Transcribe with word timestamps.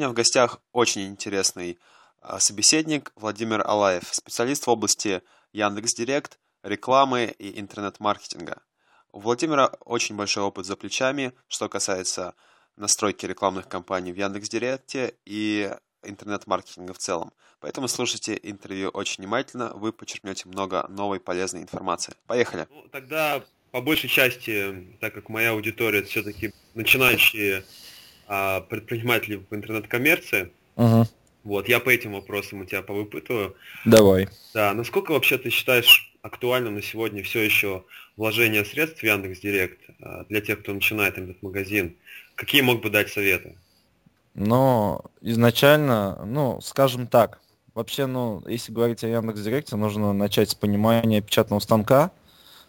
Сегодня 0.00 0.14
в 0.14 0.16
гостях 0.16 0.62
очень 0.72 1.08
интересный 1.08 1.78
а, 2.22 2.40
собеседник 2.40 3.12
Владимир 3.16 3.60
Алаев, 3.66 4.04
специалист 4.10 4.66
в 4.66 4.70
области 4.70 5.20
Яндекс.Директ, 5.52 6.38
рекламы 6.62 7.34
и 7.38 7.60
интернет-маркетинга. 7.60 8.62
У 9.12 9.20
Владимира 9.20 9.66
очень 9.84 10.16
большой 10.16 10.44
опыт 10.44 10.64
за 10.64 10.76
плечами, 10.76 11.34
что 11.48 11.68
касается 11.68 12.34
настройки 12.76 13.26
рекламных 13.26 13.68
кампаний 13.68 14.10
в 14.12 14.16
Яндекс.Директе 14.16 15.16
и 15.26 15.70
интернет-маркетинга 16.02 16.94
в 16.94 16.98
целом. 16.98 17.34
Поэтому 17.60 17.86
слушайте 17.86 18.40
интервью 18.42 18.88
очень 18.88 19.22
внимательно, 19.22 19.74
вы 19.74 19.92
почерпнете 19.92 20.48
много 20.48 20.86
новой 20.88 21.20
полезной 21.20 21.60
информации. 21.60 22.14
Поехали! 22.26 22.66
Ну, 22.70 22.88
тогда 22.90 23.44
по 23.70 23.82
большей 23.82 24.08
части, 24.08 24.96
так 24.98 25.12
как 25.12 25.28
моя 25.28 25.50
аудитория 25.50 26.02
все-таки 26.04 26.54
начинающие 26.72 27.64
а, 28.32 28.60
предприниматели 28.60 29.44
в 29.50 29.52
интернет-коммерции, 29.54 30.52
Угу. 30.76 31.04
вот, 31.44 31.68
я 31.68 31.80
по 31.80 31.90
этим 31.90 32.12
вопросам 32.12 32.60
у 32.60 32.64
тебя 32.64 32.80
повыпытываю. 32.82 33.56
Давай. 33.84 34.28
Да, 34.54 34.72
насколько 34.72 35.10
вообще 35.10 35.36
ты 35.36 35.50
считаешь 35.50 36.14
актуальным 36.22 36.74
на 36.76 36.82
сегодня 36.82 37.24
все 37.24 37.40
еще 37.40 37.82
вложение 38.16 38.64
средств 38.64 39.00
в 39.00 39.02
Яндекс.Директ 39.02 39.80
а, 40.00 40.24
для 40.28 40.40
тех, 40.40 40.60
кто 40.60 40.72
начинает 40.72 41.18
интернет-магазин? 41.18 41.96
Какие 42.36 42.62
мог 42.62 42.80
бы 42.82 42.88
дать 42.88 43.10
советы? 43.10 43.56
Но 44.34 45.02
изначально, 45.20 46.22
ну, 46.24 46.60
скажем 46.60 47.08
так, 47.08 47.40
вообще, 47.74 48.06
ну, 48.06 48.44
если 48.46 48.72
говорить 48.72 49.02
о 49.02 49.08
Яндекс.Директе, 49.08 49.74
нужно 49.74 50.12
начать 50.12 50.50
с 50.50 50.54
понимания 50.54 51.20
печатного 51.20 51.58
станка. 51.58 52.12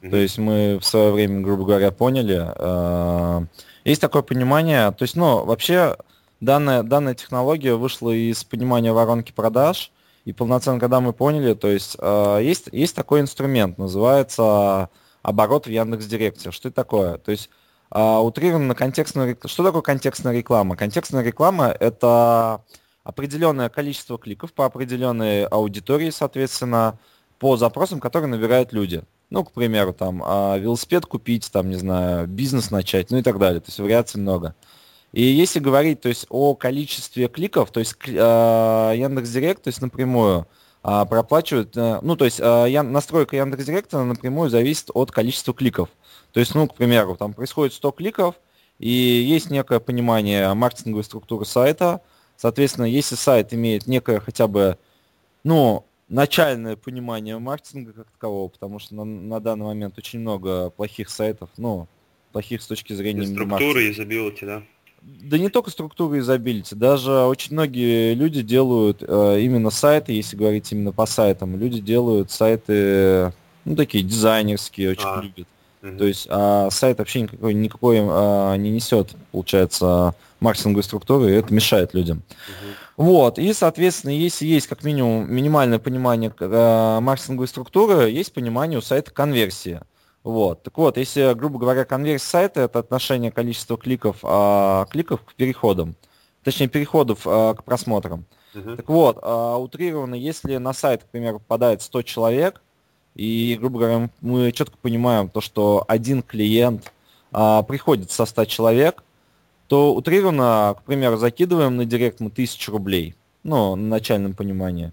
То 0.01 0.17
есть 0.17 0.39
мы 0.39 0.79
в 0.79 0.83
свое 0.85 1.11
время, 1.11 1.41
грубо 1.41 1.65
говоря, 1.65 1.91
поняли. 1.91 2.41
э, 2.55 3.45
Есть 3.83 4.01
такое 4.01 4.21
понимание, 4.21 4.91
то 4.91 5.03
есть, 5.03 5.15
ну, 5.15 5.43
вообще 5.43 5.97
данная, 6.39 6.83
данная 6.83 7.15
технология 7.15 7.75
вышла 7.75 8.11
из 8.11 8.43
понимания 8.43 8.93
воронки 8.93 9.31
продаж, 9.31 9.91
и 10.25 10.33
полноценно, 10.33 10.79
когда 10.79 11.01
мы 11.01 11.13
поняли, 11.13 11.55
то 11.55 11.67
есть 11.67 11.97
э, 11.99 12.39
есть, 12.43 12.69
есть 12.71 12.95
такой 12.95 13.21
инструмент, 13.21 13.79
называется 13.79 14.89
оборот 15.23 15.65
в 15.65 15.69
Яндекс.Директе. 15.69 16.51
Что 16.51 16.69
это 16.69 16.75
такое? 16.75 17.17
То 17.17 17.31
есть 17.31 17.49
а, 17.89 18.21
утрированно 18.21 18.73
контекстная 18.75 19.29
реклама. 19.29 19.49
Что 19.49 19.63
такое 19.63 19.81
контекстная 19.81 20.33
реклама? 20.33 20.75
Контекстная 20.75 21.23
реклама– 21.23 21.75
это 21.79 22.63
определенное 23.03 23.69
количество 23.69 24.17
кликов 24.17 24.53
по 24.53 24.65
определенной 24.65 25.45
аудитории, 25.45 26.09
соответственно, 26.09 26.97
по 27.39 27.57
запросам, 27.57 27.99
которые 27.99 28.29
набирают 28.29 28.73
люди. 28.73 29.03
Ну, 29.31 29.45
к 29.45 29.53
примеру, 29.53 29.93
там, 29.93 30.21
а, 30.25 30.57
велосипед 30.57 31.05
купить, 31.05 31.49
там, 31.51 31.69
не 31.69 31.77
знаю, 31.77 32.27
бизнес 32.27 32.69
начать, 32.69 33.11
ну 33.11 33.17
и 33.17 33.21
так 33.23 33.39
далее. 33.39 33.61
То 33.61 33.69
есть 33.69 33.79
вариаций 33.79 34.19
много. 34.19 34.55
И 35.13 35.23
если 35.23 35.59
говорить, 35.59 36.01
то 36.01 36.09
есть 36.09 36.25
о 36.29 36.53
количестве 36.53 37.27
кликов, 37.29 37.71
то 37.71 37.79
есть 37.79 37.95
э, 38.05 38.11
Яндекс.Директ, 38.11 39.63
то 39.63 39.69
есть 39.69 39.81
напрямую 39.81 40.47
а, 40.83 41.05
проплачивает, 41.05 41.75
э, 41.77 41.99
ну, 42.01 42.15
то 42.15 42.25
есть 42.25 42.39
э, 42.41 42.65
я, 42.69 42.83
настройка 42.83 43.37
Яндекс.Директа 43.37 44.03
напрямую 44.03 44.49
зависит 44.49 44.89
от 44.93 45.11
количества 45.11 45.53
кликов. 45.53 45.89
То 46.33 46.39
есть, 46.39 46.53
ну, 46.53 46.67
к 46.67 46.75
примеру, 46.75 47.15
там 47.15 47.33
происходит 47.33 47.73
100 47.73 47.91
кликов, 47.91 48.35
и 48.79 48.89
есть 48.89 49.49
некое 49.49 49.79
понимание 49.79 50.53
маркетинговой 50.53 51.03
структуры 51.03 51.45
сайта. 51.45 52.01
Соответственно, 52.35 52.85
если 52.85 53.15
сайт 53.15 53.53
имеет 53.53 53.87
некое 53.87 54.19
хотя 54.19 54.47
бы, 54.47 54.77
ну, 55.43 55.85
начальное 56.11 56.75
понимание 56.75 57.39
маркетинга 57.39 57.93
как 57.93 58.11
такового, 58.11 58.49
потому 58.49 58.79
что 58.79 58.93
на, 58.95 59.05
на 59.05 59.39
данный 59.39 59.65
момент 59.65 59.97
очень 59.97 60.19
много 60.19 60.69
плохих 60.69 61.09
сайтов, 61.09 61.49
ну, 61.57 61.87
плохих 62.33 62.61
с 62.61 62.67
точки 62.67 62.93
зрения 62.93 63.25
Структуры, 63.25 63.83
юзабилити, 63.83 64.45
да? 64.45 64.63
Да 65.01 65.37
не 65.39 65.49
только 65.49 65.71
структуры, 65.71 66.19
юзабилити, 66.19 66.75
даже 66.75 67.11
очень 67.11 67.53
многие 67.53 68.13
люди 68.13 68.43
делают 68.43 69.01
э, 69.01 69.39
именно 69.41 69.71
сайты, 69.71 70.13
если 70.13 70.35
говорить 70.35 70.71
именно 70.71 70.91
по 70.91 71.07
сайтам, 71.07 71.57
люди 71.57 71.79
делают 71.79 72.29
сайты, 72.29 73.33
ну, 73.65 73.75
такие 73.75 74.03
дизайнерские, 74.03 74.91
очень 74.91 75.07
А. 75.07 75.21
любят. 75.23 75.47
Мгм. 75.81 75.97
То 75.97 76.05
есть 76.05 76.27
а, 76.29 76.69
сайт 76.69 76.99
вообще 76.99 77.21
никакой, 77.21 77.53
никакой 77.53 77.97
а, 78.01 78.55
не 78.55 78.69
несет, 78.69 79.15
получается, 79.31 80.13
маркетинговой 80.39 80.83
структуры, 80.83 81.31
и 81.31 81.35
это 81.35 81.53
мешает 81.53 81.93
людям. 81.93 82.23
Мгм. 82.47 82.73
Вот, 82.97 83.39
и, 83.39 83.51
соответственно, 83.53 84.11
если 84.11 84.45
есть 84.45 84.67
как 84.67 84.83
минимум 84.83 85.31
минимальное 85.31 85.79
понимание 85.79 86.31
э, 86.39 86.99
маркетинговой 87.01 87.47
структуры, 87.47 88.09
есть 88.11 88.33
понимание 88.33 88.77
у 88.77 88.81
сайта 88.81 89.11
конверсии. 89.11 89.81
Вот. 90.23 90.61
Так 90.61 90.77
вот, 90.77 90.97
если, 90.97 91.33
грубо 91.33 91.57
говоря, 91.57 91.83
конверсия 91.83 92.27
сайта 92.27 92.61
это 92.61 92.79
отношение 92.79 93.31
количества 93.31 93.77
кликов, 93.77 94.17
а, 94.21 94.85
кликов 94.85 95.21
к 95.21 95.33
переходам, 95.33 95.95
точнее 96.43 96.67
переходов 96.67 97.21
а, 97.25 97.55
к 97.55 97.63
просмотрам. 97.63 98.25
Мгм. 98.53 98.77
Так 98.77 98.89
вот, 98.89 99.17
а, 99.21 99.57
утрированно, 99.57 100.15
если 100.15 100.57
на 100.57 100.73
сайт, 100.73 101.03
к 101.03 101.07
примеру, 101.07 101.39
попадает 101.39 101.81
100 101.81 102.03
человек, 102.03 102.61
и, 103.15 103.57
грубо 103.59 103.79
говоря, 103.79 104.09
мы 104.21 104.51
четко 104.51 104.77
понимаем 104.77 105.29
то, 105.29 105.41
что 105.41 105.83
один 105.87 106.21
клиент 106.21 106.91
а, 107.31 107.63
приходит 107.63 108.11
со 108.11 108.25
100 108.25 108.45
человек, 108.45 109.03
то 109.67 109.93
утрированно, 109.93 110.75
к 110.77 110.83
примеру, 110.83 111.17
закидываем 111.17 111.77
на 111.77 111.85
директ 111.85 112.19
мы 112.19 112.27
1000 112.27 112.71
рублей, 112.71 113.15
ну, 113.43 113.75
на 113.75 113.87
начальном 113.87 114.33
понимании. 114.33 114.91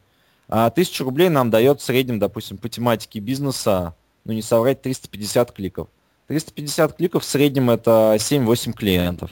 А 0.49 0.67
1000 0.67 1.05
рублей 1.05 1.29
нам 1.29 1.51
дает 1.51 1.81
в 1.81 1.85
среднем, 1.85 2.19
допустим, 2.19 2.59
по 2.59 2.69
тематике 2.69 3.21
бизнеса, 3.21 3.95
ну, 4.25 4.33
не 4.33 4.43
соврать, 4.43 4.83
350 4.83 5.53
кликов. 5.53 5.89
350 6.29 6.97
кликов 6.97 7.23
в 7.23 7.27
среднем 7.27 7.71
это 7.71 8.17
7-8 8.19 8.73
клиентов. 8.73 9.31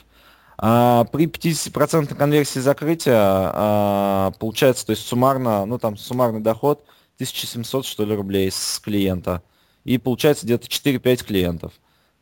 А 0.59 1.05
при 1.05 1.27
50% 1.27 2.15
конверсии 2.15 2.61
закрытия 2.61 3.15
а, 3.19 4.33
получается, 4.39 4.87
то 4.87 4.91
есть 4.91 5.07
суммарно, 5.07 5.67
ну 5.67 5.79
там 5.79 5.99
суммарный 5.99 6.41
доход 6.41 6.83
1700 7.17 7.85
что 7.85 8.05
ли 8.05 8.15
рублей 8.15 8.51
с 8.51 8.79
клиента. 8.79 9.43
И 9.85 9.99
получается 9.99 10.47
где-то 10.47 10.67
4-5 10.67 11.25
клиентов. 11.25 11.73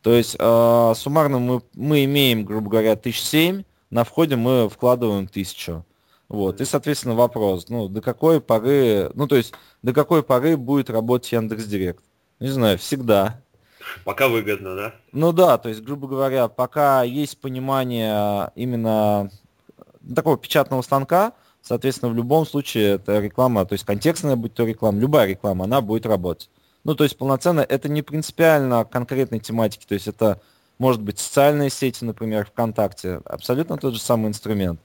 То 0.01 0.13
есть 0.13 0.35
а, 0.39 0.93
суммарно 0.95 1.39
мы, 1.39 1.61
мы 1.73 2.05
имеем, 2.05 2.45
грубо 2.45 2.69
говоря, 2.69 2.91
1007, 2.91 3.63
на 3.89 4.03
входе 4.03 4.35
мы 4.35 4.69
вкладываем 4.69 5.25
1000. 5.25 5.83
Вот. 6.27 6.61
И, 6.61 6.65
соответственно, 6.65 7.15
вопрос, 7.15 7.69
ну, 7.69 7.87
до 7.87 8.01
какой 8.01 8.41
поры, 8.41 9.11
ну, 9.13 9.27
то 9.27 9.35
есть, 9.35 9.53
до 9.83 9.93
какой 9.93 10.23
поры 10.23 10.57
будет 10.57 10.89
работать 10.89 11.31
Яндекс.Директ? 11.31 12.03
Не 12.39 12.49
знаю, 12.49 12.77
всегда. 12.77 13.41
Пока 14.03 14.27
выгодно, 14.27 14.75
да? 14.75 14.95
Ну 15.11 15.31
да, 15.31 15.57
то 15.57 15.69
есть, 15.69 15.81
грубо 15.81 16.07
говоря, 16.07 16.47
пока 16.47 17.03
есть 17.03 17.39
понимание 17.39 18.51
именно 18.55 19.29
такого 20.15 20.37
печатного 20.37 20.81
станка, 20.81 21.33
соответственно, 21.65 22.11
в 22.11 22.15
любом 22.15 22.45
случае 22.45 22.93
это 22.93 23.19
реклама, 23.19 23.65
то 23.65 23.73
есть 23.73 23.85
контекстная 23.85 24.35
будь 24.35 24.53
то 24.53 24.65
реклама, 24.65 24.99
любая 24.99 25.27
реклама, 25.27 25.65
она 25.65 25.81
будет 25.81 26.05
работать. 26.05 26.49
Ну, 26.83 26.93
то 26.93 27.03
есть 27.03 27.17
полноценно 27.17 27.61
это 27.61 27.89
не 27.89 28.03
принципиально 28.03 28.85
конкретной 28.85 29.39
тематики, 29.39 29.85
то 29.87 29.95
есть 29.95 30.07
это 30.07 30.39
может 30.77 31.01
быть 31.01 31.17
социальные 31.17 31.71
сети, 31.71 32.03
например, 32.03 32.45
ВКонтакте, 32.45 33.21
абсолютно 33.25 33.77
тот 33.77 33.95
же 33.95 33.99
самый 33.99 34.27
инструмент. 34.27 34.79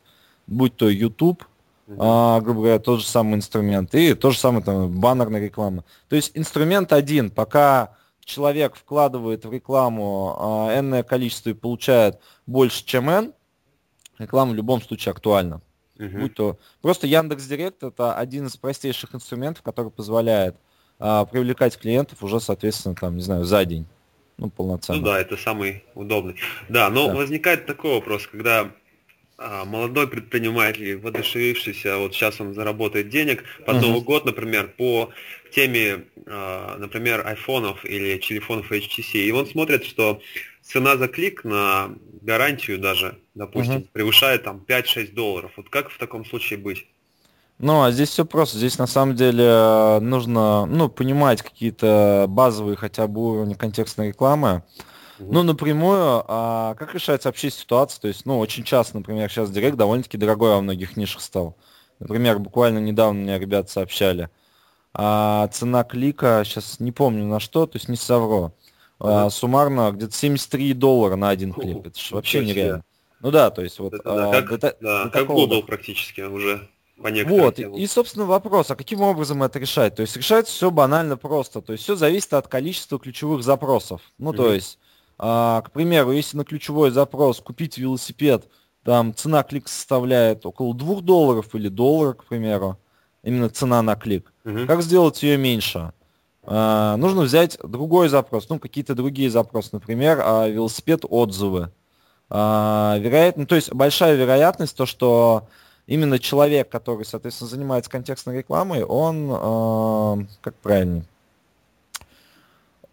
Будь 0.46 0.74
то 0.76 0.88
YouTube, 0.88 1.44
Мгм. 1.86 1.98
а, 2.00 2.40
грубо 2.40 2.60
говоря, 2.60 2.78
тот 2.78 3.00
же 3.00 3.06
самый 3.06 3.34
инструмент, 3.34 3.94
и 3.94 4.14
то 4.14 4.30
же 4.30 4.38
самое 4.38 4.64
там 4.64 5.00
баннерная 5.00 5.40
реклама. 5.40 5.84
То 6.08 6.16
есть 6.16 6.30
инструмент 6.34 6.92
один, 6.92 7.30
пока 7.30 7.96
человек 8.24 8.76
вкладывает 8.76 9.44
в 9.44 9.52
рекламу 9.52 10.36
а, 10.38 10.78
энное 10.78 11.02
количество 11.02 11.50
и 11.50 11.54
получает 11.54 12.20
больше, 12.46 12.84
чем 12.86 13.10
n, 13.10 13.32
реклама 14.18 14.52
в 14.52 14.54
любом 14.54 14.80
случае 14.80 15.10
актуальна. 15.10 15.60
Мгм. 16.00 16.20
Будь 16.20 16.34
то 16.34 16.58
просто 16.80 17.06
Яндекс 17.06 17.44
Директ 17.44 17.82
это 17.82 18.14
один 18.14 18.46
из 18.46 18.56
простейших 18.56 19.14
инструментов, 19.14 19.62
который 19.62 19.90
позволяет 19.90 20.56
а, 20.98 21.26
привлекать 21.26 21.76
клиентов 21.78 22.22
уже, 22.22 22.40
соответственно, 22.40 22.94
там, 22.94 23.16
не 23.16 23.22
знаю, 23.22 23.44
за 23.44 23.64
день. 23.66 23.86
Ну, 24.38 24.48
полноценно. 24.48 24.98
Ну 24.98 25.04
да, 25.04 25.20
это 25.20 25.36
самый 25.36 25.84
удобный. 25.94 26.36
Да, 26.70 26.88
но 26.88 27.08
Да. 27.08 27.14
возникает 27.14 27.66
такой 27.66 27.92
вопрос, 27.92 28.26
когда 28.26 28.70
а, 29.36 29.66
молодой 29.66 30.06
предприниматель, 30.08 30.96
воодушевившийся, 30.96 31.98
вот 31.98 32.14
сейчас 32.14 32.40
он 32.40 32.54
заработает 32.54 33.10
денег 33.10 33.44
под 33.66 33.76
Мгм. 33.76 33.86
Новый 33.86 34.00
год, 34.02 34.24
например, 34.24 34.68
по 34.76 35.10
теме, 35.52 36.04
а, 36.26 36.78
например, 36.78 37.26
айфонов 37.26 37.84
или 37.84 38.16
телефонов 38.18 38.72
HTC, 38.72 39.18
и 39.18 39.32
он 39.32 39.46
смотрит, 39.46 39.84
что 39.84 40.20
цена 40.70 40.96
за 40.96 41.08
клик 41.08 41.44
на 41.44 41.90
гарантию 42.22 42.78
даже, 42.78 43.18
допустим, 43.34 43.76
Мгм. 43.76 43.88
превышает 43.92 44.44
там 44.44 44.60
5-6 44.60 45.14
долларов. 45.14 45.52
Вот 45.56 45.68
как 45.68 45.90
в 45.90 45.98
таком 45.98 46.24
случае 46.24 46.58
быть? 46.58 46.86
Ну, 47.58 47.82
а 47.82 47.90
здесь 47.90 48.08
все 48.08 48.24
просто. 48.24 48.56
Здесь 48.56 48.78
на 48.78 48.86
самом 48.86 49.16
деле 49.16 49.44
э, 49.44 50.00
нужно, 50.00 50.64
ну, 50.66 50.88
понимать 50.88 51.42
какие-то 51.42 52.26
базовые 52.28 52.76
хотя 52.76 53.06
бы 53.06 53.20
уровни 53.20 53.54
контекстной 53.54 54.08
рекламы. 54.08 54.62
Ну, 55.18 55.42
напрямую, 55.42 56.24
а 56.28 56.74
как 56.76 56.94
решается 56.94 57.28
вообще 57.28 57.50
ситуация? 57.50 58.00
То 58.00 58.08
есть, 58.08 58.24
ну, 58.24 58.38
очень 58.38 58.64
часто, 58.64 58.96
например, 58.96 59.30
сейчас 59.30 59.50
Директ 59.50 59.76
довольно-таки 59.76 60.16
дорогой 60.16 60.52
во 60.52 60.62
многих 60.62 60.96
нишах 60.96 61.20
стал. 61.20 61.58
Например, 61.98 62.38
буквально 62.38 62.78
недавно 62.78 63.20
мне 63.20 63.38
ребята 63.38 63.70
сообщали. 63.70 64.30
А 64.94 65.46
цена 65.48 65.84
клика, 65.84 66.42
сейчас 66.46 66.80
не 66.80 66.90
помню 66.90 67.26
на 67.26 67.38
что, 67.40 67.66
то 67.66 67.76
есть 67.76 67.90
не 67.90 67.96
совру. 67.96 68.54
А, 69.00 69.30
суммарно 69.30 69.90
где-то 69.92 70.12
73 70.12 70.74
доллара 70.74 71.16
на 71.16 71.30
один 71.30 71.52
клик. 71.52 71.76
Ху, 71.76 71.82
Это 71.86 71.98
ж 71.98 72.12
вообще 72.12 72.44
нереально. 72.44 72.84
Ну 73.20 73.30
да, 73.30 73.50
то 73.50 73.62
есть 73.62 73.78
вот... 73.78 73.94
Это, 73.94 74.04
да, 74.04 74.30
а, 74.30 74.42
как, 74.42 74.60
до, 74.60 74.76
да, 74.80 75.04
до 75.04 75.10
как 75.10 75.66
практически 75.66 76.22
уже 76.22 76.68
по 76.96 77.10
Вот, 77.28 77.56
темам. 77.56 77.78
и, 77.78 77.86
собственно, 77.86 78.26
вопрос, 78.26 78.70
а 78.70 78.76
каким 78.76 79.00
образом 79.00 79.42
это 79.42 79.58
решать? 79.58 79.94
То 79.94 80.02
есть 80.02 80.16
решается 80.16 80.52
все 80.52 80.70
банально 80.70 81.16
просто. 81.16 81.62
То 81.62 81.72
есть 81.72 81.84
все 81.84 81.96
зависит 81.96 82.32
от 82.34 82.48
количества 82.48 82.98
ключевых 82.98 83.42
запросов. 83.42 84.02
Ну, 84.18 84.32
то 84.32 84.52
есть, 84.52 84.78
а, 85.18 85.62
к 85.62 85.70
примеру, 85.70 86.12
если 86.12 86.36
на 86.36 86.44
ключевой 86.44 86.90
запрос 86.90 87.40
купить 87.40 87.78
велосипед, 87.78 88.48
там 88.84 89.14
цена 89.14 89.42
клик 89.42 89.68
составляет 89.68 90.44
около 90.44 90.74
2 90.74 91.00
долларов 91.00 91.54
или 91.54 91.68
доллара, 91.68 92.14
к 92.14 92.24
примеру, 92.24 92.78
именно 93.22 93.48
цена 93.48 93.82
на 93.82 93.96
клик. 93.96 94.32
Как 94.66 94.82
сделать 94.82 95.22
ее 95.22 95.36
меньше? 95.36 95.92
А, 96.42 96.96
нужно 96.96 97.22
взять 97.22 97.58
другой 97.62 98.08
запрос, 98.08 98.48
ну, 98.48 98.58
какие-то 98.58 98.94
другие 98.94 99.30
запросы, 99.30 99.70
например, 99.72 100.20
а, 100.22 100.48
велосипед 100.48 101.04
отзывы. 101.08 101.70
А, 102.30 102.96
вероятно, 102.98 103.46
то 103.46 103.56
есть 103.56 103.72
большая 103.72 104.14
вероятность, 104.16 104.76
то, 104.76 104.86
что 104.86 105.48
именно 105.86 106.18
человек, 106.18 106.68
который, 106.68 107.04
соответственно, 107.04 107.50
занимается 107.50 107.90
контекстной 107.90 108.38
рекламой, 108.38 108.84
он, 108.84 110.28
как 110.40 110.54
правильно, 110.56 111.04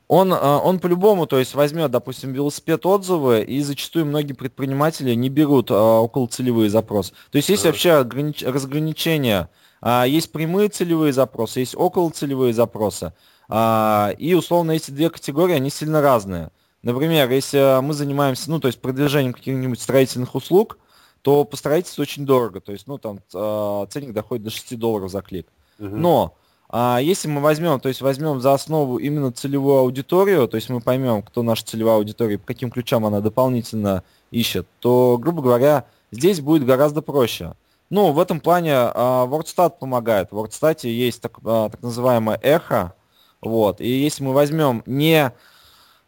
он, 0.08 0.32
он 0.32 0.80
по-любому, 0.80 1.28
то 1.28 1.38
есть 1.38 1.54
возьмет, 1.54 1.92
допустим, 1.92 2.32
велосипед 2.32 2.86
отзывы, 2.86 3.44
и 3.44 3.62
зачастую 3.62 4.06
многие 4.06 4.34
предприниматели 4.34 5.14
не 5.14 5.30
берут 5.30 5.70
а, 5.70 6.00
околоцелевые 6.00 6.70
запросы. 6.70 7.14
То 7.30 7.36
есть 7.36 7.50
есть 7.50 7.66
вообще 7.66 7.90
огранич- 7.90 8.50
разграничения. 8.50 9.50
А, 9.82 10.06
есть 10.06 10.32
прямые 10.32 10.70
целевые 10.70 11.14
запросы, 11.14 11.60
есть 11.60 11.76
околоцелевые 11.76 12.54
запросы. 12.54 13.14
А, 13.50 14.14
и, 14.18 14.34
условно, 14.34 14.72
эти 14.72 14.92
две 14.92 15.10
категории, 15.10 15.56
они 15.56 15.70
сильно 15.70 16.02
разные. 16.02 16.52
Например, 16.84 17.30
если 17.30 17.82
мы 17.82 17.94
занимаемся, 17.94 18.50
ну, 18.50 18.60
то 18.60 18.68
есть 18.68 18.80
продвижением 18.80 19.34
каких-нибудь 19.34 19.82
строительных 19.82 20.36
услуг, 20.36 20.78
то 21.22 21.44
по 21.44 21.58
строительству 21.58 22.02
очень 22.02 22.26
дорого. 22.26 22.62
То 22.62 22.72
есть, 22.72 22.88
ну, 22.88 22.98
там 22.98 23.20
а, 23.34 23.86
ценник 23.88 24.14
доходит 24.14 24.46
до 24.46 24.50
6 24.50 24.78
долларов 24.78 25.12
за 25.12 25.22
клик. 25.22 25.48
Мгм. 25.80 26.02
Но 26.02 26.36
а, 26.70 27.00
если 27.02 27.28
мы 27.28 27.42
возьмем, 27.42 27.80
то 27.80 27.90
есть 27.90 28.02
возьмем 28.02 28.42
за 28.42 28.54
основу 28.54 28.98
именно 28.98 29.32
целевую 29.32 29.80
аудиторию, 29.80 30.48
то 30.48 30.56
есть 30.56 30.70
мы 30.70 30.82
поймем, 30.82 31.22
кто 31.22 31.44
наша 31.44 31.66
целевая 31.66 31.96
аудитория, 31.96 32.38
по 32.38 32.48
каким 32.48 32.70
ключам 32.70 33.06
она 33.06 33.22
дополнительно 33.22 34.04
ищет, 34.32 34.68
то, 34.80 35.18
грубо 35.18 35.42
говоря, 35.42 35.86
здесь 36.12 36.42
будет 36.42 36.66
гораздо 36.66 37.02
проще. 37.02 37.54
Ну, 37.90 38.12
в 38.12 38.20
этом 38.20 38.42
плане 38.42 38.74
а, 38.76 39.26
WordStat 39.28 39.80
помогает. 39.80 40.32
В 40.32 40.38
WordStat 40.38 40.88
есть 40.88 41.22
так, 41.22 41.40
а, 41.46 41.70
так 41.70 41.82
называемое 41.82 42.38
эхо. 42.42 42.94
Вот. 43.42 43.82
И 43.82 43.88
если 43.88 44.24
мы 44.24 44.34
возьмем 44.34 44.84
не, 44.86 45.32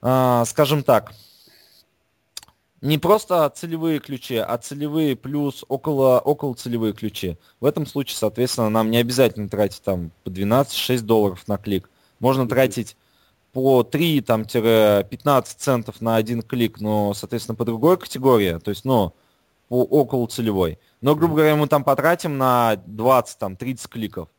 а, 0.01 0.45
скажем 0.45 0.83
так, 0.83 1.13
не 2.81 2.97
просто 2.97 3.49
целевые 3.53 3.99
ключи, 3.99 4.37
а 4.37 4.57
целевые 4.57 5.15
плюс 5.15 5.65
около, 5.67 6.19
около 6.19 6.55
целевые 6.55 6.93
ключи. 6.93 7.37
В 7.59 7.65
этом 7.65 7.85
случае, 7.85 8.17
соответственно, 8.17 8.69
нам 8.69 8.89
не 8.89 8.97
обязательно 8.97 9.49
тратить 9.49 9.81
там 9.81 10.11
по 10.23 10.29
12-6 10.29 11.01
долларов 11.01 11.47
на 11.47 11.57
клик. 11.57 11.89
Можно 12.19 12.47
тратить 12.47 12.95
по 13.51 13.83
3 13.83 14.21
там, 14.21 14.45
тире 14.45 15.05
15 15.09 15.59
центов 15.59 16.01
на 16.01 16.15
один 16.15 16.41
клик, 16.41 16.79
но, 16.79 17.13
соответственно, 17.13 17.55
по 17.55 17.65
другой 17.65 17.97
категории, 17.97 18.59
то 18.59 18.69
есть, 18.69 18.85
ну, 18.85 19.13
по 19.67 19.83
около 19.83 20.27
целевой. 20.27 20.79
Но, 21.01 21.15
грубо 21.15 21.35
говоря, 21.35 21.55
мы 21.55 21.67
там 21.67 21.83
потратим 21.83 22.37
на 22.37 22.77
20, 22.85 23.37
там, 23.37 23.55
30 23.55 23.87
кликов. 23.87 24.29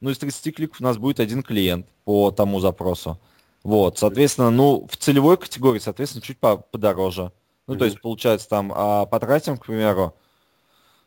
Ну, 0.00 0.10
из 0.10 0.18
30 0.18 0.54
кликов 0.54 0.80
у 0.80 0.84
нас 0.84 0.96
будет 0.96 1.20
один 1.20 1.42
клиент 1.42 1.86
по 2.04 2.30
тому 2.30 2.60
запросу. 2.60 3.18
Вот, 3.64 3.98
соответственно, 3.98 4.50
ну, 4.50 4.86
в 4.90 4.96
целевой 4.96 5.36
категории, 5.36 5.80
соответственно, 5.80 6.22
чуть 6.22 6.38
по- 6.38 6.56
подороже. 6.58 7.32
Ну, 7.66 7.74
то 7.74 7.80
Мгм. 7.80 7.84
есть, 7.84 8.00
получается, 8.00 8.48
там 8.48 8.72
а, 8.74 9.04
потратим, 9.06 9.58
к 9.58 9.66
примеру, 9.66 10.14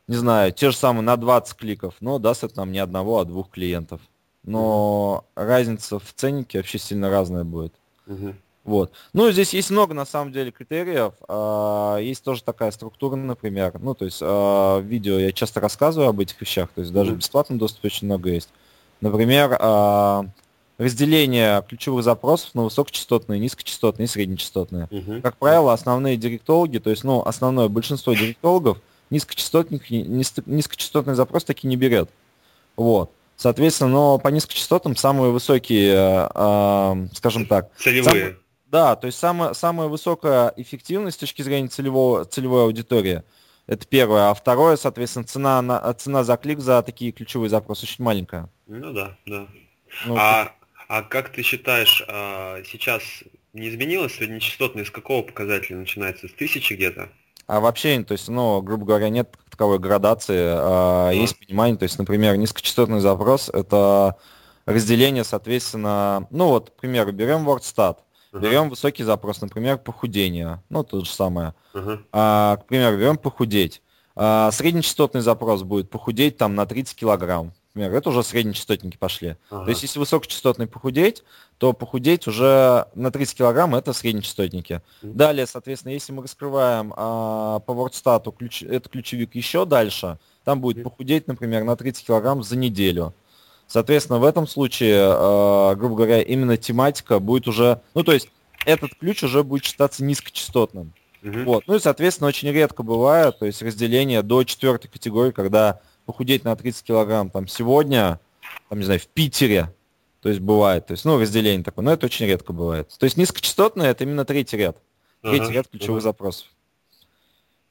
не 0.07 0.15
знаю, 0.17 0.51
те 0.51 0.69
же 0.71 0.75
самые 0.77 1.03
на 1.03 1.15
20 1.15 1.55
кликов, 1.55 1.95
но 2.01 2.19
даст 2.19 2.43
это 2.43 2.57
нам 2.57 2.71
не 2.71 2.79
одного, 2.79 3.19
а 3.19 3.25
двух 3.25 3.49
клиентов. 3.49 4.01
Но 4.43 5.25
разница 5.35 5.99
в 5.99 6.13
ценнике 6.13 6.57
вообще 6.59 6.77
сильно 6.77 7.09
разная 7.09 7.45
будет. 7.45 7.73
Мгм. 8.05 8.35
Вот. 8.63 8.91
Ну, 9.13 9.31
здесь 9.31 9.53
есть 9.53 9.71
много, 9.71 9.93
на 9.93 10.05
самом 10.05 10.31
деле, 10.33 10.51
критериев. 10.51 11.13
А, 11.27 11.97
Есть 11.97 12.23
тоже 12.23 12.43
такая 12.43 12.71
структура, 12.71 13.15
например. 13.15 13.79
Ну, 13.79 13.95
то 13.95 14.05
есть 14.05 14.19
а, 14.21 14.79
в 14.79 14.83
видео 14.83 15.17
я 15.17 15.31
часто 15.31 15.61
рассказываю 15.61 16.09
об 16.09 16.19
этих 16.19 16.39
вещах, 16.41 16.69
то 16.75 16.81
есть 16.81 16.91
даже 16.93 17.11
в 17.11 17.13
Мгм. 17.13 17.19
бесплатном 17.19 17.57
доступе 17.57 17.87
очень 17.87 18.07
много 18.07 18.29
есть. 18.29 18.49
Например, 19.01 19.57
а, 19.59 20.25
разделение 20.77 21.63
ключевых 21.67 22.03
запросов 22.03 22.55
на 22.55 22.63
высокочастотные, 22.63 23.39
низкочастотные 23.39 24.05
и 24.05 24.09
среднечастотные. 24.09 24.87
Мгм. 24.89 25.21
Как 25.21 25.37
правило, 25.37 25.73
основные 25.73 26.17
директологи, 26.17 26.79
то 26.79 26.89
есть, 26.89 27.03
ну, 27.03 27.21
основное 27.23 27.67
большинство 27.67 28.13
директологов 28.13 28.79
низкочастотных, 29.11 29.89
низкочастотный 29.89 31.15
запрос 31.15 31.43
таки 31.43 31.67
не 31.67 31.75
берет. 31.75 32.09
Вот. 32.75 33.11
Соответственно, 33.35 33.89
но 33.91 34.17
по 34.17 34.29
низкочастотным 34.29 34.95
самые 34.95 35.31
высокие, 35.31 35.93
э, 35.93 36.29
э, 36.33 37.07
скажем 37.13 37.45
так, 37.47 37.69
Целевые. 37.77 38.37
да, 38.67 38.95
то 38.95 39.07
есть 39.07 39.19
самая, 39.19 39.53
самая 39.53 39.87
высокая 39.87 40.53
эффективность 40.57 41.17
с 41.17 41.19
точки 41.19 41.41
зрения 41.41 41.67
целевого, 41.67 42.25
целевой 42.25 42.63
аудитории. 42.63 43.23
Это 43.71 43.87
первое. 43.87 44.29
А 44.29 44.33
второе, 44.33 44.75
соответственно, 44.75 45.23
цена, 45.25 45.61
на, 45.61 45.93
цена 45.93 46.25
за 46.25 46.35
клик 46.35 46.59
за 46.59 46.83
такие 46.83 47.13
ключевые 47.13 47.49
запросы 47.49 47.85
очень 47.85 48.03
маленькая. 48.03 48.49
Ну 48.67 48.91
да, 48.91 49.15
да. 49.25 49.47
Ну, 50.05 50.17
А, 50.17 50.51
а 50.89 51.03
как 51.03 51.29
ты 51.29 51.41
считаешь, 51.41 52.03
а, 52.09 52.61
сейчас 52.65 53.01
не 53.53 53.69
изменилось 53.69 54.15
среднечастотное, 54.15 54.83
с 54.83 54.91
какого 54.91 55.21
показателя 55.21 55.77
начинается? 55.77 56.27
С 56.27 56.33
тысячи 56.33 56.73
где-то? 56.73 57.07
А 57.47 57.61
вообще, 57.61 58.03
то 58.03 58.11
есть, 58.11 58.27
ну, 58.27 58.61
грубо 58.61 58.85
говоря, 58.85 59.07
нет 59.07 59.37
таковой 59.49 59.79
градации. 59.79 60.51
а, 60.53 61.05
Да. 61.05 61.11
Есть 61.13 61.39
понимание, 61.39 61.77
то 61.77 61.83
есть, 61.83 61.97
например, 61.97 62.35
низкочастотный 62.35 62.99
запрос— 62.99 63.47
это 63.53 64.17
разделение, 64.65 65.23
соответственно, 65.23 66.27
ну 66.29 66.49
вот, 66.49 66.71
к 66.71 66.73
примеру, 66.73 67.13
берем 67.13 67.47
WordStat, 67.47 67.99
Берем 68.33 68.69
высокий 68.69 69.03
запрос, 69.03 69.41
например, 69.41 69.77
похудение, 69.77 70.61
ну, 70.69 70.83
то 70.83 71.03
же 71.03 71.09
самое. 71.11 71.53
А, 72.11 72.57
к 72.57 72.65
примеру, 72.65 72.97
берем 72.97 73.17
похудеть. 73.17 73.81
А, 74.15 74.51
среднечастотный 74.51 75.21
запрос 75.21 75.63
будет 75.63 75.89
похудеть 75.89 76.37
там 76.37 76.55
на 76.55 76.65
30 76.65 76.95
килограмм. 76.95 77.53
Например, 77.73 77.97
это 77.97 78.09
уже 78.09 78.23
среднечастотники 78.23 78.97
пошли. 78.97 79.37
ага. 79.49 79.63
То 79.63 79.69
есть, 79.69 79.81
если 79.83 79.97
высокочастотный 79.97 80.67
похудеть, 80.67 81.23
то 81.57 81.71
похудеть 81.71 82.27
уже 82.27 82.85
на 82.95 83.11
30 83.11 83.37
килограмм 83.37 83.75
это 83.75 83.93
среднечастотники. 83.93 84.81
Мгм. 85.01 85.15
Далее, 85.15 85.47
соответственно, 85.47 85.93
если 85.93 86.11
мы 86.11 86.23
раскрываем 86.23 86.93
а, 86.95 87.59
по 87.59 87.71
WordStat 87.71 88.35
ключ, 88.35 88.63
этот 88.63 88.89
ключевик 88.89 89.35
еще 89.35 89.65
дальше, 89.65 90.19
там 90.43 90.59
будет 90.59 90.83
похудеть, 90.83 91.27
например, 91.27 91.63
на 91.63 91.77
30 91.77 92.05
килограмм 92.05 92.43
за 92.43 92.57
неделю. 92.57 93.13
Соответственно, 93.71 94.19
в 94.19 94.25
этом 94.25 94.47
случае, 94.47 94.97
а, 94.99 95.75
грубо 95.75 95.95
говоря, 95.95 96.21
именно 96.21 96.57
тематика 96.57 97.19
будет 97.19 97.47
уже, 97.47 97.79
ну 97.93 98.03
то 98.03 98.11
есть 98.11 98.27
этот 98.65 98.93
ключ 98.95 99.23
уже 99.23 99.45
будет 99.45 99.63
считаться 99.63 100.03
низкочастотным. 100.03 100.91
Мгм. 101.21 101.45
Вот. 101.45 101.63
Ну 101.67 101.75
и, 101.75 101.79
соответственно, 101.79 102.27
очень 102.27 102.51
редко 102.51 102.83
бывает, 102.83 103.39
то 103.39 103.45
есть 103.45 103.61
разделение 103.61 104.23
до 104.23 104.43
четвертой 104.43 104.91
категории, 104.91 105.31
когда 105.31 105.79
похудеть 106.05 106.43
на 106.43 106.53
30 106.53 106.83
килограмм 106.83 107.29
там 107.29 107.47
сегодня, 107.47 108.19
там, 108.67 108.79
не 108.79 108.83
знаю, 108.83 108.99
в 108.99 109.07
Питере, 109.07 109.73
то 110.21 110.27
есть 110.27 110.41
бывает, 110.41 110.87
то 110.87 110.91
есть, 110.91 111.05
ну, 111.05 111.17
разделение 111.17 111.63
такое, 111.63 111.85
но 111.85 111.93
это 111.93 112.07
очень 112.07 112.25
редко 112.25 112.51
бывает. 112.51 112.93
То 112.99 113.05
есть 113.05 113.15
низкочастотное 113.15 113.91
это 113.91 114.03
именно 114.03 114.25
третий 114.25 114.57
ряд, 114.57 114.79
третий 115.21 115.45
Ага, 115.45 115.53
ряд 115.53 115.67
ключевых 115.69 115.99
ага. 115.99 116.09
запросов. 116.09 116.47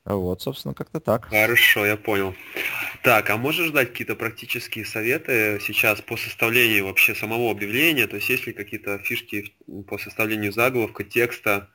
Вот, 0.07 0.41
собственно, 0.41 0.73
как-то 0.73 0.99
так. 0.99 1.27
Хорошо, 1.27 1.85
я 1.85 1.99
понял. 1.99 2.35
Так, 3.03 3.31
а 3.31 3.37
можешь 3.39 3.71
дать 3.71 3.91
какие-то 3.91 4.15
практические 4.15 4.85
советы 4.85 5.59
сейчас 5.67 6.03
по 6.03 6.17
составлению 6.17 6.85
вообще 6.85 7.15
самого 7.15 7.51
объявления? 7.51 8.07
То 8.07 8.17
есть 8.17 8.29
есть 8.29 8.47
ли 8.47 8.53
какие-то 8.53 8.99
фишки 8.99 9.55
по 9.89 9.97
составлению 9.97 10.53
заголовка, 10.53 11.03
текста 11.03 11.69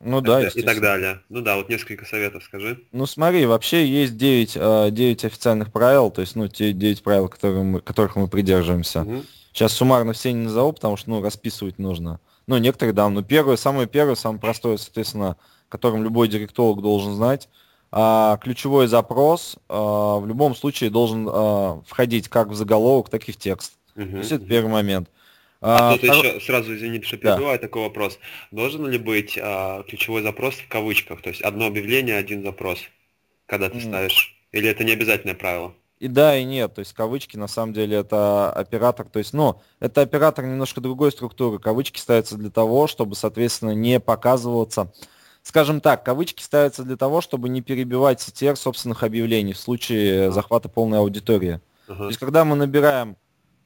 Ну 0.00 0.20
да, 0.20 0.40
и 0.40 0.44
естественно. 0.44 0.72
так 0.72 0.82
далее? 0.82 1.20
Ну 1.30 1.40
да, 1.40 1.56
вот 1.56 1.68
несколько 1.68 2.04
советов 2.04 2.44
скажи. 2.44 2.78
Ну 2.92 3.06
смотри, 3.06 3.44
вообще 3.46 3.86
есть 3.86 4.16
9, 4.16 4.56
э, 4.56 4.88
9 4.92 5.24
официальных 5.24 5.72
правил, 5.72 6.10
то 6.10 6.20
есть, 6.20 6.36
ну, 6.36 6.46
те 6.46 6.72
9 6.72 7.02
правил, 7.02 7.28
которые 7.28 7.64
мы, 7.64 7.80
которых 7.80 8.14
мы 8.14 8.28
придерживаемся. 8.28 9.00
Мгм. 9.00 9.26
Сейчас 9.52 9.72
суммарно 9.72 10.12
все 10.12 10.32
не 10.32 10.44
назову, 10.44 10.72
потому 10.72 10.96
что, 10.96 11.10
ну, 11.10 11.20
расписывать 11.20 11.78
нужно. 11.80 12.20
Ну, 12.46 12.56
некоторые, 12.58 12.92
да, 12.94 13.08
ну, 13.08 13.24
первое, 13.24 13.56
самое 13.56 13.88
первое, 13.88 14.14
самое 14.14 14.40
простое, 14.40 14.76
соответственно, 14.76 15.36
которым 15.68 16.04
любой 16.04 16.28
директолог 16.28 16.80
должен 16.80 17.14
знать, 17.14 17.48
ключевой 17.90 18.86
запрос 18.86 19.56
а, 19.68 20.18
в 20.18 20.26
любом 20.26 20.54
случае 20.54 20.90
должен 20.90 21.28
а, 21.30 21.80
входить 21.86 22.28
как 22.28 22.48
в 22.48 22.54
заголовок, 22.54 23.08
так 23.08 23.28
и 23.28 23.32
в 23.32 23.36
текст. 23.36 23.72
Мгм. 23.94 24.12
То 24.12 24.18
есть 24.18 24.32
это 24.32 24.44
первый 24.46 24.70
момент. 24.70 25.08
А 25.60 25.90
А, 25.90 25.92
тут 25.94 26.04
второй- 26.04 26.28
еще 26.36 26.40
сразу, 26.40 26.74
извини, 26.76 27.00
что 27.02 27.16
Да. 27.16 27.34
перебиваю, 27.34 27.58
такой 27.58 27.82
вопрос. 27.82 28.18
Должен 28.52 28.86
ли 28.86 28.98
быть 28.98 29.38
а, 29.40 29.82
ключевой 29.84 30.22
запрос 30.22 30.54
в 30.54 30.68
кавычках? 30.68 31.20
То 31.22 31.30
есть 31.30 31.40
одно 31.42 31.66
объявление, 31.66 32.16
один 32.16 32.42
запрос, 32.44 32.78
когда 33.46 33.68
ты 33.68 33.76
М. 33.78 33.80
ставишь? 33.82 34.36
Или 34.52 34.68
это 34.68 34.84
не 34.84 34.92
обязательное 34.92 35.34
правило? 35.34 35.72
И 35.98 36.06
да, 36.06 36.36
и 36.38 36.44
нет. 36.44 36.74
То 36.74 36.78
есть 36.78 36.92
кавычки 36.92 37.36
на 37.36 37.48
самом 37.48 37.72
деле 37.72 37.96
это 37.96 38.52
оператор. 38.52 39.06
То 39.08 39.18
есть, 39.18 39.32
ну, 39.32 39.60
это 39.80 40.00
оператор 40.02 40.44
немножко 40.44 40.80
другой 40.80 41.10
структуры. 41.10 41.58
Кавычки 41.58 41.98
ставятся 41.98 42.36
для 42.36 42.50
того, 42.50 42.86
чтобы, 42.86 43.16
соответственно, 43.16 43.72
не 43.72 43.98
показываться 43.98 44.92
скажем 45.48 45.80
так, 45.80 46.04
кавычки 46.04 46.42
ставятся 46.42 46.84
для 46.84 46.98
того, 46.98 47.22
чтобы 47.22 47.48
не 47.48 47.62
перебивать 47.62 48.20
CTR 48.20 48.54
собственных 48.54 49.02
объявлений 49.02 49.54
в 49.54 49.58
случае 49.58 50.30
захвата 50.30 50.68
полной 50.68 50.98
аудитории. 50.98 51.62
Uh-huh. 51.88 51.96
То 51.96 52.06
есть, 52.08 52.18
когда 52.18 52.44
мы 52.44 52.54
набираем, 52.54 53.16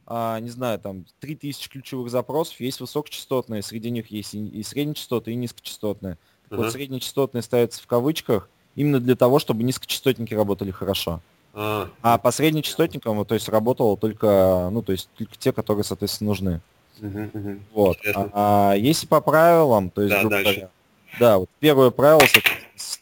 а, 0.07 0.39
не 0.39 0.51
знаю, 0.51 0.79
там 0.79 1.07
3000 1.19 1.69
ключевых 1.69 2.09
запросов, 2.09 2.61
есть 2.61 2.79
высокочастотные, 2.79 3.63
среди 3.63 3.91
них 3.91 4.13
есть 4.13 4.33
и, 4.33 4.47
и 4.47 4.63
среднечастотные, 4.63 5.35
и 5.35 5.37
низкочастотные. 5.37 6.19
Так 6.49 6.61
uh-huh. 6.61 6.63
вот, 6.63 6.73
среднечастотные 6.73 7.43
ставятся 7.43 7.83
в 7.83 7.89
кавычках 7.89 8.49
именно 8.77 9.01
для 9.01 9.17
того, 9.17 9.41
чтобы 9.41 9.65
низкочастотники 9.65 10.35
работали 10.35 10.71
хорошо. 10.71 11.21
Uh-huh. 11.53 11.89
А 12.01 12.17
по 12.17 12.31
среднечастотникам, 12.31 13.25
то 13.27 13.35
есть, 13.35 13.49
работало 13.49 13.97
только, 13.97 14.69
ну, 14.71 14.83
то 14.83 14.93
есть, 14.93 15.09
только 15.19 15.37
те, 15.37 15.53
которые, 15.53 15.83
соответственно, 15.83 16.29
нужны. 16.29 16.61
Uh-huh, 17.01 17.33
uh-huh. 17.33 17.61
Вот. 17.75 17.97
А, 18.15 18.31
а 18.33 18.75
если 18.75 19.09
по 19.09 19.21
правилам, 19.21 19.91
то 19.91 20.03
есть, 20.03 20.15
да, 20.15 20.21
грубо 20.21 20.43
говоря, 20.43 20.71
да, 21.19 21.39
вот 21.39 21.49
первое 21.61 21.91
правило, 21.91 22.23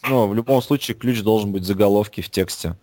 ну, 0.09 0.27
в 0.27 0.35
любом 0.35 0.63
случае 0.63 0.97
ключ 0.97 1.23
должен 1.23 1.53
быть 1.53 1.65
заголовки 1.65 2.21
в 2.21 2.31
тексте. 2.31 2.77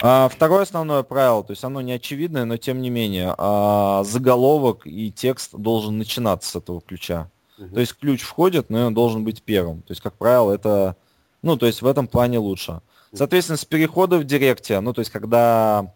А 0.00 0.28
второе 0.28 0.62
основное 0.62 1.02
правило, 1.04 1.44
то 1.44 1.52
есть 1.52 1.62
оно 1.62 1.80
не 1.80 1.92
очевидное, 1.92 2.44
но 2.44 2.56
тем 2.56 2.80
не 2.80 2.90
менее, 2.90 3.34
а 3.38 4.02
заголовок 4.04 4.82
и 4.84 5.12
текст 5.12 5.54
должен 5.54 5.98
начинаться 5.98 6.50
с 6.50 6.56
этого 6.56 6.80
ключа. 6.80 7.30
Угу. 7.58 7.74
То 7.74 7.80
есть 7.80 7.94
ключ 7.94 8.22
входит, 8.22 8.68
но 8.68 8.86
он 8.86 8.94
должен 8.94 9.22
быть 9.22 9.42
первым. 9.42 9.82
То 9.82 9.92
есть, 9.92 10.00
как 10.00 10.14
правило, 10.14 10.52
это, 10.52 10.96
ну, 11.42 11.56
то 11.56 11.66
есть 11.66 11.82
в 11.82 11.86
этом 11.86 12.08
плане 12.08 12.38
лучше. 12.38 12.80
Соответственно, 13.14 13.58
с 13.58 13.64
перехода 13.64 14.18
в 14.18 14.24
директе, 14.24 14.80
ну, 14.80 14.92
то 14.92 15.00
есть 15.00 15.10
когда 15.10 15.94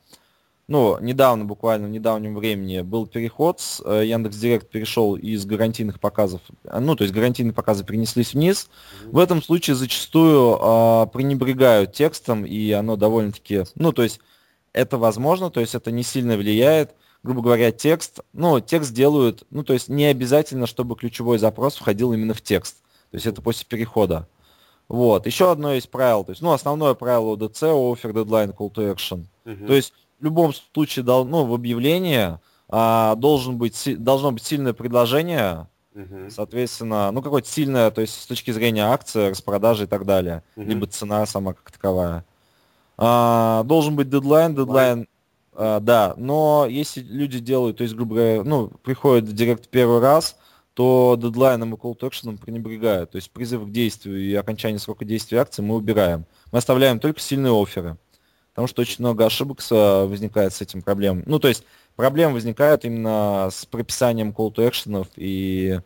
ну, 0.69 0.99
недавно, 1.01 1.45
буквально 1.45 1.87
в 1.87 1.91
недавнем 1.91 2.35
времени 2.35 2.81
был 2.81 3.07
переход, 3.07 3.61
э, 3.85 4.03
Яндекс 4.07 4.37
Директ 4.37 4.69
перешел 4.69 5.15
из 5.15 5.45
гарантийных 5.45 6.01
показов, 6.01 6.41
э, 6.65 6.81
ну, 6.81 6.97
то 6.97 7.05
есть 7.05 7.15
гарантийные 7.15 7.55
показы 7.55 7.85
перенеслись 7.85 8.35
вниз. 8.35 8.69
В 9.05 9.19
этом 9.19 9.43
случае 9.43 9.77
зачастую 9.77 10.59
э, 10.61 11.07
пренебрегают 11.13 11.93
текстом, 11.93 12.45
и 12.45 12.73
оно 12.73 12.97
довольно-таки, 12.97 13.63
ну, 13.77 13.93
то 13.93 14.03
есть 14.03 14.21
это 14.73 14.99
возможно, 14.99 15.51
то 15.51 15.61
есть 15.61 15.75
это 15.77 15.93
не 15.93 16.03
сильно 16.03 16.37
влияет. 16.37 16.95
Грубо 17.23 17.43
говоря, 17.43 17.73
текст, 17.73 18.21
ну, 18.33 18.61
текст 18.61 18.93
делают, 18.93 19.45
ну, 19.51 19.63
то 19.65 19.73
есть 19.73 19.89
не 19.89 20.05
обязательно, 20.05 20.67
чтобы 20.67 20.97
ключевой 20.97 21.39
запрос 21.39 21.77
входил 21.77 22.13
именно 22.13 22.35
в 22.35 22.43
текст. 22.43 22.83
То 23.11 23.17
есть 23.17 23.27
это 23.27 23.41
после 23.41 23.67
перехода. 23.69 24.29
Вот. 24.89 25.27
Еще 25.27 25.51
одно 25.51 25.73
есть 25.73 25.91
правило, 25.91 26.25
то 26.25 26.33
есть, 26.33 26.43
ну, 26.43 26.53
основное 26.53 26.95
правило 26.95 27.37
ODC, 27.37 27.63
Offer 27.63 28.13
Deadline 28.13 28.55
Call 28.55 28.73
to 28.73 28.95
Action. 28.95 29.27
Uh-huh. 29.45 29.67
То 29.67 29.73
есть 29.73 29.93
в 30.19 30.25
любом 30.25 30.53
случае 30.75 31.05
ну, 31.05 31.45
в 31.45 31.55
объявлении 31.55 32.39
а, 32.69 33.15
должен 33.17 33.59
быть, 33.59 34.03
должно 34.03 34.33
быть 34.33 34.43
сильное 34.43 34.73
предложение, 34.73 35.69
uh-huh. 35.95 36.31
соответственно, 36.31 37.11
ну, 37.13 37.23
какое-то 37.23 37.49
сильное, 37.49 37.91
то 37.91 38.01
есть 38.01 38.23
с 38.23 38.27
точки 38.27 38.51
зрения 38.51 38.85
акции, 38.87 39.31
распродажи 39.31 39.85
и 39.85 39.87
так 39.87 40.05
далее, 40.05 40.43
uh-huh. 40.57 40.65
либо 40.65 40.87
цена 40.87 41.27
сама 41.27 41.53
как 41.53 41.71
таковая. 41.71 42.25
А, 42.99 43.63
должен 43.65 43.95
быть 43.95 44.09
дедлайн, 44.09 44.55
дедлайн, 44.55 45.07
а, 45.53 45.81
да, 45.81 46.15
но 46.17 46.67
если 46.69 47.01
люди 47.03 47.39
делают, 47.39 47.79
то 47.79 47.83
есть, 47.83 47.95
грубо 47.95 48.17
говоря, 48.17 48.43
ну, 48.43 48.69
приходят 48.83 49.29
в 49.29 49.33
директ 49.33 49.69
первый 49.69 50.01
раз, 50.01 50.37
то 50.75 51.17
дедлайном 51.19 51.75
и 51.75 51.79
call 51.79 51.99
to 51.99 52.11
action 52.11 52.37
пренебрегают. 52.37 53.13
То 53.13 53.17
есть 53.17 53.31
призыв 53.31 53.65
к 53.65 53.71
действию 53.71 54.21
и 54.21 54.35
окончание 54.35 54.79
срока 54.79 55.07
действия 55.07 55.39
акции 55.39 55.63
мы 55.63 55.75
убираем. 55.75 56.27
Мы 56.53 56.59
оставляем 56.59 57.01
только 57.01 57.19
сильные 57.19 57.53
оферы 57.53 57.97
потому 58.57 58.69
что 58.69 58.81
очень 58.81 58.97
много 59.01 59.27
ошибок 59.27 59.59
возникает 59.69 60.55
с 60.55 60.63
этим 60.63 60.81
проблемой. 60.81 61.25
Ну, 61.27 61.39
то 61.39 61.47
есть 61.47 61.63
проблемы 61.95 62.33
возникают 62.33 62.87
именно 62.87 63.51
с 63.53 63.67
прописанием 63.67 64.31
call 64.31 64.51
to 64.51 64.67
action 64.67 65.07
и, 65.17 65.79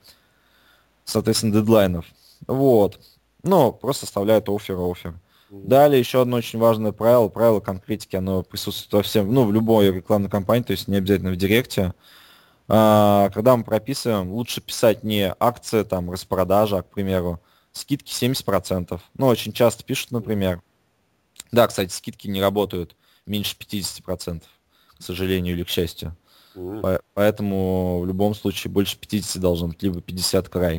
соответственно, 1.05 1.55
дедлайнов. 1.55 2.07
Вот. 2.47 3.01
Ну, 3.43 3.73
просто 3.73 4.07
оставляют 4.07 4.49
офер, 4.49 4.79
офер. 4.79 5.15
Далее 5.51 5.99
еще 5.99 6.23
одно 6.23 6.37
очень 6.37 6.61
важное 6.61 6.93
правило, 6.93 7.27
правило 7.27 7.59
конкретики, 7.59 8.15
оно 8.15 8.45
присутствует 8.45 8.93
во 8.93 9.03
всем, 9.03 9.35
ну, 9.35 9.47
в 9.47 9.53
любой 9.53 9.93
рекламной 9.93 10.31
кампании, 10.31 10.63
то 10.63 10.71
есть 10.71 10.87
не 10.87 10.99
обязательно 10.99 11.33
в 11.33 11.37
директе. 11.37 11.93
А, 12.69 13.31
когда 13.35 13.57
мы 13.57 13.65
прописываем, 13.65 14.31
лучше 14.31 14.61
писать 14.61 15.03
не 15.03 15.35
акция, 15.41 15.83
там, 15.83 16.09
распродажа, 16.09 16.79
а, 16.79 16.83
к 16.83 16.91
примеру, 16.91 17.41
скидки 17.73 18.13
70%. 18.13 19.01
Ну, 19.19 19.27
очень 19.27 19.53
часто 19.53 19.83
пишут, 19.83 20.13
например, 20.13 20.63
да, 21.53 21.67
кстати, 21.67 21.93
скидки 21.93 22.29
не 22.29 22.41
работают 22.41 22.97
меньше 23.27 23.57
50%, 23.59 24.43
к 24.99 25.03
сожалению 25.03 25.55
или 25.55 25.65
к 25.65 25.69
счастью. 25.69 26.17
Mm-hmm. 26.55 27.01
Поэтому 27.15 28.01
в 28.01 28.07
любом 28.07 28.35
случае 28.35 28.73
больше 28.73 28.97
50 28.99 29.41
должно 29.41 29.69
быть, 29.69 29.83
либо 29.83 30.01
50 30.01 30.49
край. 30.49 30.79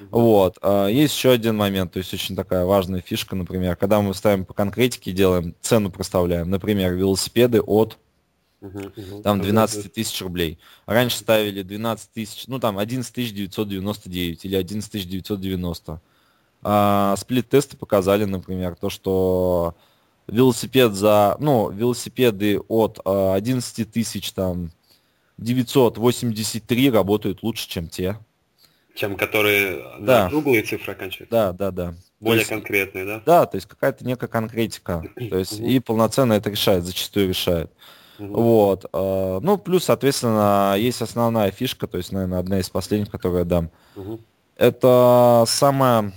Mm-hmm. 0.00 0.08
Вот. 0.10 0.58
А, 0.60 0.86
есть 0.86 1.16
еще 1.16 1.30
один 1.30 1.56
момент, 1.56 1.92
то 1.92 1.98
есть 1.98 2.12
очень 2.12 2.36
такая 2.36 2.64
важная 2.64 3.00
фишка, 3.00 3.34
например, 3.34 3.76
когда 3.76 4.00
мы 4.00 4.14
ставим 4.14 4.44
по 4.44 4.52
конкретике, 4.52 5.12
делаем 5.12 5.54
цену 5.60 5.90
проставляем, 5.90 6.50
например, 6.50 6.94
велосипеды 6.94 7.60
от 7.60 7.98
там 9.22 9.40
12 9.40 9.92
тысяч 9.92 10.20
рублей. 10.22 10.58
Раньше 10.86 11.18
ставили 11.18 11.62
12 11.62 12.10
тысяч, 12.10 12.46
ну 12.46 12.58
там 12.58 12.78
11 12.78 13.14
999 13.14 14.44
или 14.44 14.56
11 14.56 15.08
990. 15.08 16.00
А, 16.62 17.14
сплит-тесты 17.16 17.76
показали, 17.76 18.24
например, 18.24 18.74
то, 18.74 18.90
что 18.90 19.76
велосипед 20.26 20.94
за, 20.94 21.36
ну, 21.38 21.70
велосипеды 21.70 22.60
от 22.68 23.00
11 23.04 23.78
а, 23.78 23.84
тысяч 23.84 24.32
там 24.32 24.70
983 25.38 26.90
работают 26.90 27.42
лучше, 27.42 27.68
чем 27.68 27.88
те. 27.88 28.18
Чем 28.94 29.16
которые 29.16 29.82
да. 30.00 30.28
круглые 30.30 30.62
цифры 30.62 30.94
оканчиваются? 30.94 31.30
Да, 31.30 31.52
да, 31.52 31.70
да. 31.70 31.94
Более 32.18 32.40
есть, 32.40 32.48
конкретные, 32.48 33.04
да? 33.04 33.22
Да, 33.26 33.46
то 33.46 33.56
есть 33.56 33.66
какая-то 33.66 34.06
некая 34.06 34.26
конкретика. 34.26 35.04
То 35.30 35.38
есть 35.38 35.60
и 35.60 35.80
полноценно 35.80 36.32
это 36.32 36.48
решает, 36.48 36.84
зачастую 36.84 37.28
решает. 37.28 37.70
Вот. 38.18 38.86
А, 38.92 39.40
ну, 39.40 39.58
плюс, 39.58 39.84
соответственно, 39.84 40.76
есть 40.78 41.02
основная 41.02 41.50
фишка, 41.50 41.86
то 41.86 41.98
есть, 41.98 42.12
наверное, 42.12 42.38
одна 42.38 42.58
из 42.58 42.70
последних, 42.70 43.10
которую 43.10 43.40
я 43.40 43.44
дам. 43.44 43.70
Это 44.56 45.44
самая 45.46 46.12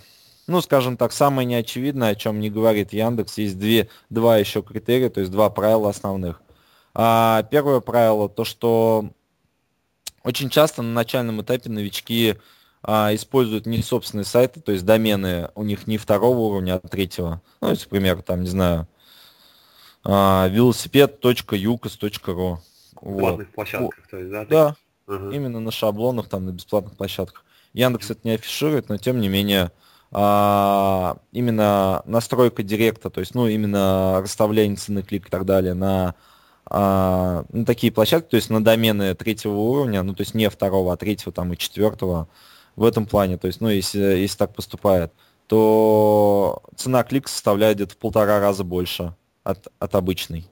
ну, 0.49 0.61
скажем 0.61 0.97
так, 0.97 1.13
самое 1.13 1.45
неочевидное, 1.45 2.09
о 2.09 2.15
чем 2.15 2.39
не 2.39 2.49
говорит 2.49 2.91
Яндекс, 2.91 3.37
есть 3.37 3.57
две, 3.57 3.87
два 4.09 4.37
еще 4.37 4.61
критерия, 4.61 5.09
то 5.09 5.19
есть 5.19 5.31
два 5.31 5.49
правила 5.49 5.89
основных. 5.89 6.41
А, 6.93 7.43
первое 7.43 7.79
правило, 7.79 8.27
то 8.27 8.43
что 8.43 9.11
очень 10.23 10.49
часто 10.49 10.81
на 10.81 10.91
начальном 10.91 11.41
этапе 11.41 11.69
новички 11.69 12.35
а, 12.81 13.13
используют 13.13 13.67
не 13.67 13.83
собственные 13.83 14.25
сайты, 14.25 14.59
то 14.59 14.71
есть 14.71 14.85
домены 14.85 15.51
у 15.53 15.63
них 15.63 15.85
не 15.85 15.97
второго 15.97 16.39
уровня, 16.39 16.81
а 16.83 16.87
третьего. 16.87 17.41
Ну, 17.61 17.69
если, 17.69 17.85
к 17.85 17.89
примеру, 17.89 18.23
там, 18.23 18.41
не 18.41 18.49
знаю, 18.49 18.87
а, 20.03 20.47
велосипед.юкос.ру. 20.47 22.59
Вот. 23.01 23.19
Платных 23.19 23.53
площадках, 23.53 24.07
то 24.07 24.17
есть, 24.17 24.31
да? 24.31 24.45
Да, 24.45 24.75
угу. 25.07 25.29
именно 25.29 25.59
на 25.59 25.71
шаблонах, 25.71 26.27
там, 26.27 26.47
на 26.47 26.51
бесплатных 26.51 26.97
площадках. 26.97 27.45
Яндекс 27.73 28.09
это 28.09 28.21
не 28.23 28.31
афиширует, 28.31 28.89
но 28.89 28.97
тем 28.97 29.21
не 29.21 29.29
менее 29.29 29.71
а, 30.11 31.17
именно 31.31 32.01
настройка 32.05 32.63
директа, 32.63 33.09
то 33.09 33.19
есть, 33.19 33.35
ну, 33.35 33.47
именно 33.47 34.19
расставление 34.21 34.77
цены 34.77 35.03
клик 35.03 35.27
и 35.27 35.29
так 35.29 35.45
далее 35.45 35.73
на, 35.73 36.15
а, 36.65 37.45
на 37.49 37.65
такие 37.65 37.93
площадки, 37.93 38.29
то 38.29 38.35
есть 38.35 38.49
на 38.49 38.63
домены 38.63 39.13
третьего 39.13 39.55
уровня, 39.55 40.01
ну, 40.03 40.13
то 40.15 40.21
есть 40.21 40.33
не 40.33 40.49
второго, 40.49 40.93
а 40.93 40.97
третьего 40.97 41.31
там 41.31 41.53
и 41.53 41.57
четвертого 41.57 42.27
в 42.75 42.83
этом 42.83 43.05
плане, 43.05 43.37
то 43.37 43.47
есть, 43.47 43.61
ну, 43.61 43.69
если, 43.69 43.99
если 43.99 44.37
так 44.37 44.55
поступает, 44.55 45.13
то 45.47 46.61
цена 46.75 47.03
клика 47.03 47.29
составляет 47.29 47.77
где-то 47.77 47.93
в 47.93 47.97
полтора 47.97 48.39
раза 48.39 48.63
больше 48.63 49.15
от, 49.43 49.67
от 49.79 49.95
обычной. 49.95 50.47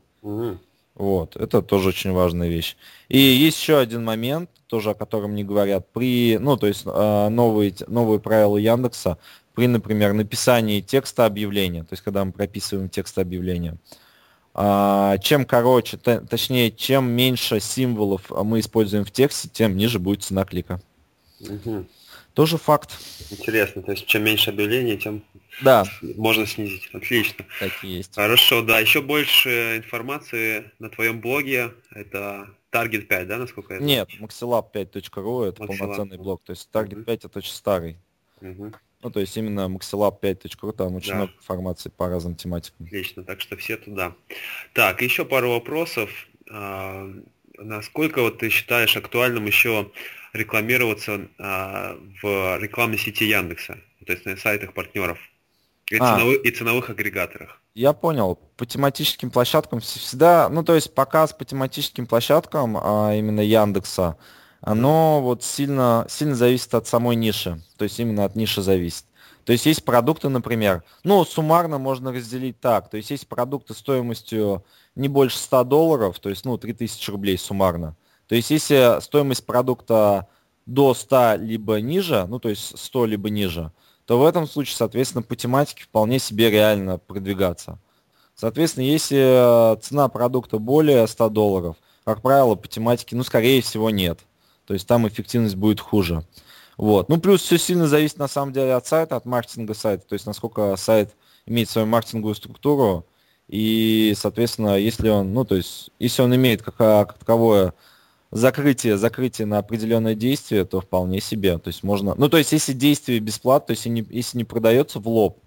Вот, 0.95 1.35
это 1.35 1.61
тоже 1.61 1.89
очень 1.89 2.11
важная 2.11 2.47
вещь. 2.49 2.75
И 3.07 3.19
есть 3.19 3.59
еще 3.59 3.77
один 3.77 4.03
момент, 4.03 4.49
тоже 4.65 4.89
о 4.89 4.93
котором 4.95 5.35
не 5.35 5.43
говорят. 5.43 5.87
При, 5.93 6.39
ну, 6.39 6.57
то 6.57 6.65
есть 6.65 6.83
а, 6.87 7.29
новые, 7.29 7.75
новые 7.87 8.19
правила 8.19 8.57
Яндекса 8.57 9.19
при, 9.57 9.65
например, 9.65 10.13
написании 10.13 10.81
текста 10.81 11.25
объявления, 11.25 11.81
то 11.81 11.93
есть 11.93 12.03
когда 12.03 12.23
мы 12.23 12.31
прописываем 12.31 12.89
текст 12.89 13.17
объявления, 13.17 13.77
а, 14.53 15.17
чем 15.17 15.45
короче, 15.45 15.97
точнее, 15.97 16.69
чем 16.69 17.09
меньше 17.09 17.59
символов 17.59 18.29
мы 18.29 18.59
используем 18.59 19.03
в 19.03 19.09
тексте, 19.09 19.49
тем 19.51 19.75
ниже 19.75 19.97
будет 19.97 20.21
цена 20.21 20.45
клика. 20.45 20.79
Угу. 21.39 21.87
Тоже 22.35 22.59
факт. 22.59 22.99
Интересно, 23.31 23.81
то 23.81 23.93
есть 23.93 24.05
чем 24.05 24.25
меньше 24.25 24.51
объявлений, 24.51 24.95
тем 24.95 25.23
да. 25.63 25.85
можно 26.03 26.45
снизить. 26.45 26.87
Отлично. 26.93 27.43
Так 27.59 27.71
и 27.83 27.87
есть. 27.87 28.13
Хорошо, 28.13 28.61
да. 28.61 28.79
Еще 28.79 29.01
больше 29.01 29.77
информации 29.77 30.69
на 30.77 30.91
твоем 30.91 31.19
блоге. 31.19 31.73
Это 31.89 32.47
Target 32.71 33.07
5, 33.07 33.27
да, 33.27 33.37
насколько 33.37 33.73
я 33.73 33.79
знаю? 33.79 33.89
Нет, 33.89 34.09
maxilab5.ru 34.21 35.45
это 35.45 35.63
Maxilab. 35.63 35.77
полноценный 35.79 36.17
блог. 36.17 36.43
То 36.43 36.51
есть 36.51 36.69
Target 36.71 36.97
угу. 36.97 37.05
5 37.05 37.25
это 37.25 37.39
очень 37.39 37.53
старый. 37.53 37.97
Угу. 38.41 38.71
Ну, 39.07 39.11
то 39.11 39.21
есть 39.21 39.37
именно 39.37 39.69
maxilab5.ru, 39.69 40.73
там 40.73 40.95
очень 40.95 41.11
да. 41.11 41.15
много 41.15 41.31
информации 41.31 41.87
по 41.87 42.09
разным 42.09 42.35
тематикам. 42.35 42.87
Отлично, 42.87 43.23
так 43.23 43.39
что 43.39 43.55
все 43.55 43.77
туда. 43.77 44.13
Так, 44.73 45.01
еще 45.01 45.23
пару 45.23 45.51
вопросов. 45.51 46.09
А, 46.51 47.09
насколько 47.57 48.21
вот 48.21 48.39
ты 48.39 48.49
считаешь 48.49 48.97
актуальным 48.97 49.45
еще 49.45 49.89
рекламироваться 50.33 51.29
а, 51.39 51.97
в 52.21 52.59
рекламной 52.59 52.97
сети 52.97 53.23
Яндекса, 53.23 53.77
то 54.05 54.11
есть 54.11 54.25
на 54.25 54.35
сайтах 54.35 54.73
партнеров? 54.73 55.19
И, 55.89 55.95
а, 55.95 56.17
ценовых, 56.17 56.43
и 56.43 56.51
ценовых 56.51 56.89
агрегаторах. 56.89 57.61
Я 57.75 57.93
понял. 57.93 58.35
По 58.57 58.65
тематическим 58.65 59.31
площадкам 59.31 59.79
всегда, 59.79 60.49
ну 60.49 60.65
то 60.65 60.75
есть 60.75 60.93
показ 60.93 61.31
по 61.31 61.45
тематическим 61.45 62.07
площадкам, 62.07 62.75
а 62.75 63.13
именно 63.15 63.39
Яндекса, 63.39 64.17
оно 64.61 65.21
вот 65.21 65.43
сильно, 65.43 66.05
сильно 66.09 66.35
зависит 66.35 66.73
от 66.73 66.87
самой 66.87 67.15
ниши. 67.15 67.61
То 67.77 67.83
есть 67.83 67.99
именно 67.99 68.25
от 68.25 68.35
ниши 68.35 68.61
зависит. 68.61 69.05
То 69.45 69.53
есть 69.53 69.65
есть 69.65 69.85
продукты, 69.85 70.27
например, 70.27 70.83
ну, 71.03 71.23
суммарно 71.23 71.77
можно 71.77 72.11
разделить 72.11 72.59
так. 72.59 72.89
То 72.89 72.97
есть 72.97 73.11
есть 73.11 73.27
продукты 73.27 73.73
стоимостью 73.73 74.65
не 74.95 75.07
больше 75.07 75.37
100 75.37 75.63
долларов, 75.63 76.19
то 76.19 76.29
есть, 76.29 76.43
ну, 76.43 76.57
3000 76.57 77.09
рублей 77.11 77.37
суммарно. 77.37 77.95
То 78.27 78.35
есть 78.35 78.51
если 78.51 78.99
стоимость 78.99 79.45
продукта 79.45 80.27
до 80.65 80.93
100 80.93 81.35
либо 81.39 81.79
ниже, 81.79 82.25
ну, 82.27 82.39
то 82.39 82.49
есть 82.49 82.77
100 82.77 83.05
либо 83.05 83.29
ниже, 83.29 83.71
то 84.05 84.19
в 84.19 84.25
этом 84.25 84.47
случае, 84.47 84.75
соответственно, 84.75 85.21
по 85.21 85.35
тематике 85.35 85.83
вполне 85.83 86.19
себе 86.19 86.49
реально 86.49 86.97
продвигаться. 86.97 87.79
Соответственно, 88.35 88.83
если 88.83 89.73
э, 89.73 89.77
цена 89.77 90.09
продукта 90.09 90.59
более 90.59 91.07
100 91.07 91.29
долларов, 91.29 91.77
как 92.03 92.21
правило, 92.21 92.55
по 92.55 92.67
тематике, 92.67 93.15
ну, 93.15 93.23
скорее 93.23 93.61
всего, 93.61 93.89
нет. 93.89 94.19
То 94.67 94.73
есть 94.73 94.85
там 94.85 95.07
эффективность 95.07 95.55
будет 95.55 95.79
хуже. 95.79 96.23
Вот. 96.75 97.09
Ну, 97.09 97.19
плюс 97.19 97.41
все 97.41 97.57
сильно 97.57 97.87
зависит, 97.87 98.19
на 98.19 98.27
самом 98.27 98.53
деле, 98.53 98.73
от 98.73 98.85
сайта, 98.85 99.15
от 99.15 99.25
маркетинга 99.25 99.73
сайта. 99.73 100.05
То 100.05 100.13
есть, 100.13 100.25
насколько 100.25 100.75
сайт 100.75 101.15
имеет 101.45 101.69
свою 101.69 101.87
маркетинговую 101.87 102.35
структуру. 102.35 103.05
И, 103.47 104.13
соответственно, 104.17 104.77
если 104.77 105.07
он, 105.07 105.33
ну, 105.33 105.45
то 105.45 105.55
есть, 105.55 105.89
если 105.99 106.21
он 106.21 106.35
имеет 106.35 106.61
как, 106.61 106.75
как 106.75 107.17
таковое 107.17 107.73
закрытие, 108.31 108.97
закрытие 108.97 109.47
на 109.47 109.59
определенное 109.59 110.15
действие, 110.15 110.65
то 110.65 110.81
вполне 110.81 111.21
себе. 111.21 111.57
То 111.57 111.69
есть 111.69 111.81
можно. 111.81 112.13
Ну, 112.15 112.27
то 112.27 112.37
есть, 112.37 112.51
если 112.51 112.73
действие 112.73 113.19
бесплатно, 113.19 113.67
то 113.67 113.71
есть 113.71 113.85
если 113.85 114.01
не, 114.01 114.05
если 114.09 114.37
не 114.37 114.43
продается 114.43 114.99
в 114.99 115.07
лоб, 115.07 115.39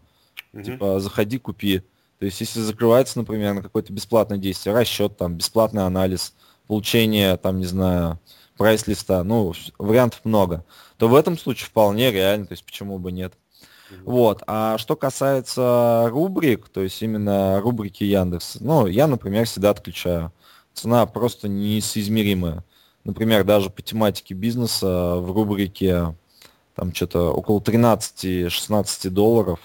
mm-hmm. 0.55 0.65
типа 0.65 0.99
заходи, 0.99 1.39
купи. 1.39 1.83
То 2.19 2.25
есть, 2.25 2.41
если 2.41 2.61
закрывается, 2.61 3.19
например, 3.19 3.53
на 3.53 3.63
какое-то 3.63 3.93
бесплатное 3.93 4.39
действие, 4.39 4.75
расчет, 4.75 5.19
там, 5.19 5.35
бесплатный 5.35 5.85
анализ, 5.85 6.33
получение, 6.67 7.37
там, 7.37 7.59
не 7.59 7.67
знаю, 7.67 8.19
прайс-листа, 8.61 9.25
ну, 9.25 9.55
вариантов 9.79 10.21
много, 10.25 10.67
то 10.99 11.09
в 11.09 11.15
этом 11.15 11.39
случае 11.39 11.69
вполне 11.69 12.13
реально, 12.13 12.45
то 12.45 12.53
есть 12.53 12.65
почему 12.65 12.99
бы 12.99 13.11
нет. 13.11 13.33
Вот. 14.05 14.43
А 14.47 14.77
что 14.77 14.97
касается 14.97 16.09
рубрик, 16.11 16.69
то 16.69 16.83
есть 16.83 17.03
именно 17.03 17.61
рубрики 17.63 18.05
Яндекс, 18.05 18.59
ну, 18.61 18.87
я, 18.87 19.07
например, 19.07 19.47
всегда 19.47 19.71
отключаю. 19.71 20.31
Цена 20.75 21.07
просто 21.07 21.49
несоизмеримая 21.49 22.63
например, 23.05 23.45
даже 23.45 23.71
по 23.71 23.81
тематике 23.81 24.35
бизнеса 24.35 25.17
в 25.17 25.33
рубрике 25.33 26.15
там 26.75 26.95
что-то 26.95 27.33
около 27.33 27.61
13-16 27.61 29.09
долларов, 29.09 29.61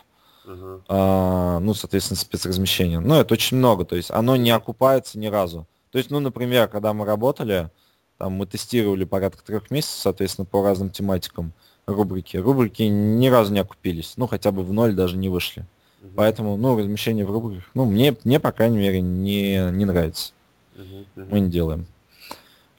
uh-huh. 0.45 0.81
а, 0.87 1.59
ну, 1.59 1.73
соответственно, 1.73 2.17
спецразмещение. 2.17 2.99
Ну, 2.99 3.15
это 3.15 3.33
очень 3.33 3.57
много, 3.57 3.83
то 3.85 3.95
есть 3.95 4.09
оно 4.11 4.35
не 4.35 4.51
окупается 4.51 5.19
ни 5.19 5.27
разу. 5.27 5.67
То 5.91 5.97
есть, 5.97 6.11
ну, 6.11 6.19
например, 6.19 6.67
когда 6.67 6.93
мы 6.93 7.05
работали, 7.05 7.69
там 8.17 8.33
мы 8.33 8.45
тестировали 8.45 9.03
порядка 9.03 9.43
трех 9.43 9.71
месяцев, 9.71 9.99
соответственно, 9.99 10.45
по 10.45 10.63
разным 10.63 10.89
тематикам 10.89 11.53
рубрики. 11.85 12.37
Рубрики 12.37 12.83
ни 12.83 13.27
разу 13.27 13.53
не 13.53 13.59
окупились, 13.59 14.13
ну, 14.17 14.27
хотя 14.27 14.51
бы 14.51 14.63
в 14.63 14.71
ноль 14.73 14.93
даже 14.93 15.17
не 15.17 15.29
вышли. 15.29 15.63
Uh-huh. 16.01 16.11
Поэтому, 16.15 16.57
ну, 16.57 16.77
размещение 16.77 17.25
в 17.25 17.31
рубриках, 17.31 17.69
ну, 17.73 17.85
мне, 17.85 18.15
мне 18.23 18.39
по 18.39 18.51
крайней 18.51 18.77
мере, 18.77 19.01
не, 19.01 19.71
не 19.71 19.85
нравится. 19.85 20.33
Uh-huh. 20.75 21.05
Мы 21.15 21.39
не 21.41 21.49
делаем. 21.49 21.85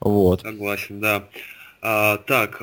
Вот. 0.00 0.42
Согласен, 0.42 1.00
да. 1.00 1.28
А, 1.82 2.18
так, 2.18 2.62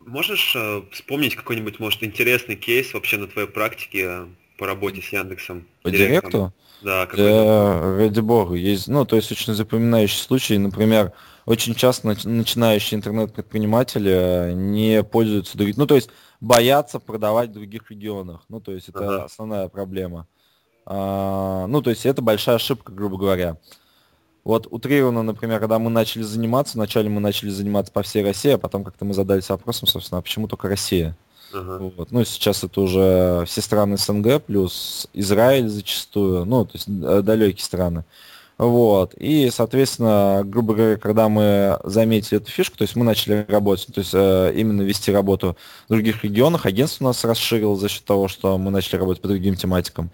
можешь 0.00 0.54
а, 0.56 0.84
вспомнить 0.92 1.34
какой-нибудь, 1.34 1.78
может, 1.78 2.02
интересный 2.02 2.56
кейс 2.56 2.92
вообще 2.94 3.16
на 3.16 3.26
твоей 3.26 3.48
практике 3.48 4.26
по 4.58 4.66
работе 4.66 5.00
с 5.02 5.12
Яндексом? 5.12 5.66
По 5.82 5.90
директу? 5.90 6.52
Да, 6.82 7.06
какой 7.06 7.24
да, 7.24 7.96
ради 7.96 8.20
бога. 8.20 8.54
Есть, 8.54 8.88
ну, 8.88 9.04
то 9.04 9.16
есть 9.16 9.30
очень 9.30 9.54
запоминающий 9.54 10.18
случай, 10.18 10.58
например, 10.58 11.12
очень 11.46 11.74
часто 11.74 12.08
начинающие 12.08 12.98
интернет-предприниматели 12.98 14.52
не 14.54 15.02
пользуются 15.02 15.56
другими, 15.56 15.76
ну, 15.78 15.86
то 15.86 15.96
есть 15.96 16.10
боятся 16.40 16.98
продавать 16.98 17.50
в 17.50 17.54
других 17.54 17.90
регионах. 17.90 18.42
Ну, 18.48 18.60
то 18.60 18.72
есть 18.72 18.88
это 18.88 18.98
ага. 19.00 19.24
основная 19.24 19.68
проблема. 19.68 20.26
А, 20.84 21.66
ну, 21.66 21.82
то 21.82 21.90
есть 21.90 22.06
это 22.06 22.22
большая 22.22 22.56
ошибка, 22.56 22.92
грубо 22.92 23.16
говоря. 23.16 23.56
Вот 24.44 24.66
утрированно, 24.70 25.22
например, 25.22 25.60
когда 25.60 25.78
мы 25.78 25.88
начали 25.88 26.22
заниматься, 26.22 26.76
вначале 26.76 27.08
мы 27.08 27.20
начали 27.20 27.50
заниматься 27.50 27.92
по 27.92 28.02
всей 28.02 28.24
России, 28.24 28.50
а 28.50 28.58
потом 28.58 28.82
как-то 28.82 29.04
мы 29.04 29.14
задались 29.14 29.48
вопросом, 29.48 29.86
собственно, 29.86 30.18
а 30.18 30.22
почему 30.22 30.48
только 30.48 30.68
Россия? 30.68 31.16
Uh-huh. 31.52 31.92
Вот. 31.96 32.10
Ну, 32.10 32.24
сейчас 32.24 32.64
это 32.64 32.80
уже 32.80 33.44
все 33.46 33.60
страны 33.60 33.96
СНГ, 33.96 34.42
плюс 34.42 35.06
Израиль 35.12 35.68
зачастую, 35.68 36.44
ну, 36.44 36.64
то 36.64 36.72
есть 36.74 36.88
э, 36.88 37.22
далекие 37.22 37.64
страны. 37.64 38.04
Вот. 38.62 39.14
И, 39.14 39.50
соответственно, 39.50 40.42
грубо 40.44 40.74
говоря, 40.74 40.96
когда 40.96 41.28
мы 41.28 41.80
заметили 41.82 42.40
эту 42.40 42.48
фишку, 42.48 42.78
то 42.78 42.82
есть 42.82 42.94
мы 42.94 43.04
начали 43.04 43.44
работать, 43.48 43.92
то 43.92 43.98
есть 43.98 44.12
э, 44.14 44.52
именно 44.54 44.82
вести 44.82 45.10
работу 45.10 45.56
в 45.88 45.92
других 45.92 46.22
регионах, 46.22 46.64
агентство 46.64 47.04
у 47.04 47.08
нас 47.08 47.24
расширило 47.24 47.74
за 47.74 47.88
счет 47.88 48.04
того, 48.04 48.28
что 48.28 48.58
мы 48.58 48.70
начали 48.70 49.00
работать 49.00 49.20
по 49.20 49.26
другим 49.26 49.56
тематикам. 49.56 50.12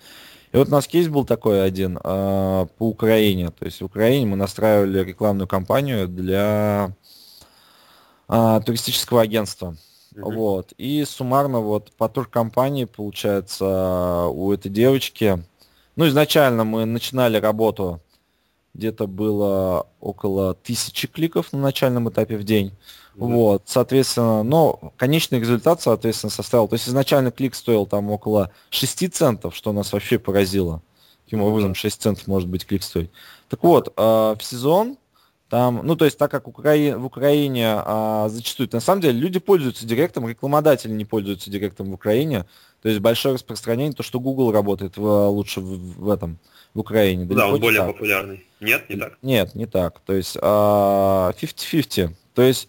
И 0.51 0.57
вот 0.57 0.69
у 0.69 0.71
нас 0.71 0.87
кейс 0.87 1.09
был 1.09 1.27
такой 1.27 1.63
один 1.63 1.99
э, 2.03 2.67
по 2.79 2.89
Украине. 2.89 3.51
То 3.51 3.67
есть 3.67 3.83
в 3.83 3.85
Украине 3.85 4.25
мы 4.25 4.37
настраивали 4.37 5.05
рекламную 5.05 5.47
кампанию 5.47 6.09
для 6.09 6.93
э, 8.31 8.61
туристического 8.65 9.21
агентства. 9.21 9.77
Mm-hmm. 10.15 10.35
Вот. 10.35 10.73
И 10.79 11.05
суммарно 11.05 11.61
вот 11.61 11.93
по 11.99 12.09
туркомпании, 12.09 12.87
получается, 12.87 14.25
у 14.33 14.51
этой 14.55 14.71
девочки, 14.71 15.45
ну, 15.97 16.09
изначально 16.09 16.65
мы 16.65 16.87
начинали 16.87 17.37
работу, 17.37 18.01
где-то 18.75 19.07
было 19.07 19.87
около 20.01 20.55
тысячи 20.55 21.09
кликов 21.09 21.53
на 21.53 21.59
начальном 21.59 22.09
этапе 22.09 22.37
в 22.37 22.45
день. 22.45 22.73
Вот, 23.17 23.65
соответственно, 23.67 24.45
но 24.45 24.93
конечный 24.97 25.41
результат, 25.41 25.83
соответственно, 25.83 26.31
составил, 26.31 26.69
то 26.69 26.75
есть 26.75 26.89
изначально 26.89 27.33
клик 27.33 27.57
стоил 27.57 27.85
там 27.85 28.11
около 28.13 28.53
6 28.71 29.13
центов, 29.13 29.57
что 29.57 29.73
нас 29.73 29.93
вообще 29.93 30.21
поразило. 30.21 30.83
Каким 31.25 31.43
образом 31.43 31.75
6 31.75 32.01
центов 32.01 32.27
может 32.29 32.49
быть 32.49 32.65
клик 32.65 32.85
стоить. 32.85 33.11
Так 33.49 33.65
вот, 33.65 33.93
э, 33.97 34.01
в 34.01 34.39
сезон 34.41 34.97
там, 35.49 35.81
ну, 35.83 35.97
то 35.97 36.05
есть, 36.05 36.19
так 36.19 36.31
как 36.31 36.47
Украи... 36.47 36.93
в 36.93 37.07
Украине 37.07 37.67
а, 37.69 38.29
зачастую, 38.29 38.69
на 38.71 38.81
самом 38.81 39.01
деле, 39.01 39.19
люди 39.19 39.39
пользуются 39.39 39.87
директом, 39.87 40.29
рекламодатели 40.29 40.93
не 40.93 41.07
пользуются 41.07 41.51
директом 41.51 41.91
в 41.91 41.95
Украине. 41.95 42.45
То 42.83 42.89
есть 42.89 43.01
большое 43.01 43.35
распространение, 43.35 43.93
то, 43.93 44.03
что 44.03 44.21
Google 44.21 44.53
работает 44.53 44.97
в, 44.97 45.29
лучше 45.29 45.61
в, 45.61 46.01
в 46.01 46.11
этом, 46.11 46.39
в 46.75 46.81
Украине. 46.81 47.25
Да, 47.25 47.49
он 47.49 47.61
более 47.61 47.81
так. 47.81 47.93
популярный. 47.93 48.47
Нет, 48.61 48.89
не 48.89 48.97
так? 48.97 49.19
Нет, 49.23 49.55
не 49.55 49.67
так. 49.67 50.01
То 50.01 50.13
есть 50.13 50.37
а, 50.41 51.33
50-50. 51.33 52.11
То 52.35 52.43
есть 52.43 52.69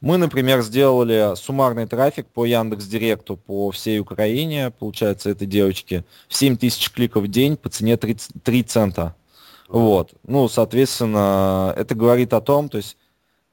мы, 0.00 0.16
например, 0.16 0.62
сделали 0.62 1.34
суммарный 1.36 1.86
трафик 1.86 2.26
по 2.26 2.46
Яндекс 2.46 2.86
Директу 2.86 3.36
по 3.36 3.70
всей 3.70 4.00
Украине, 4.00 4.70
получается, 4.70 5.28
этой 5.28 5.46
девочки, 5.46 6.04
в 6.28 6.34
7 6.34 6.56
тысяч 6.56 6.90
кликов 6.90 7.24
в 7.24 7.28
день 7.28 7.56
по 7.56 7.68
цене 7.68 7.98
30, 7.98 8.42
3 8.42 8.62
цента. 8.62 9.14
Вот. 9.68 10.12
Ну, 10.26 10.48
соответственно, 10.48 11.74
это 11.76 11.94
говорит 11.94 12.32
о 12.32 12.40
том, 12.40 12.70
то 12.70 12.78
есть 12.78 12.96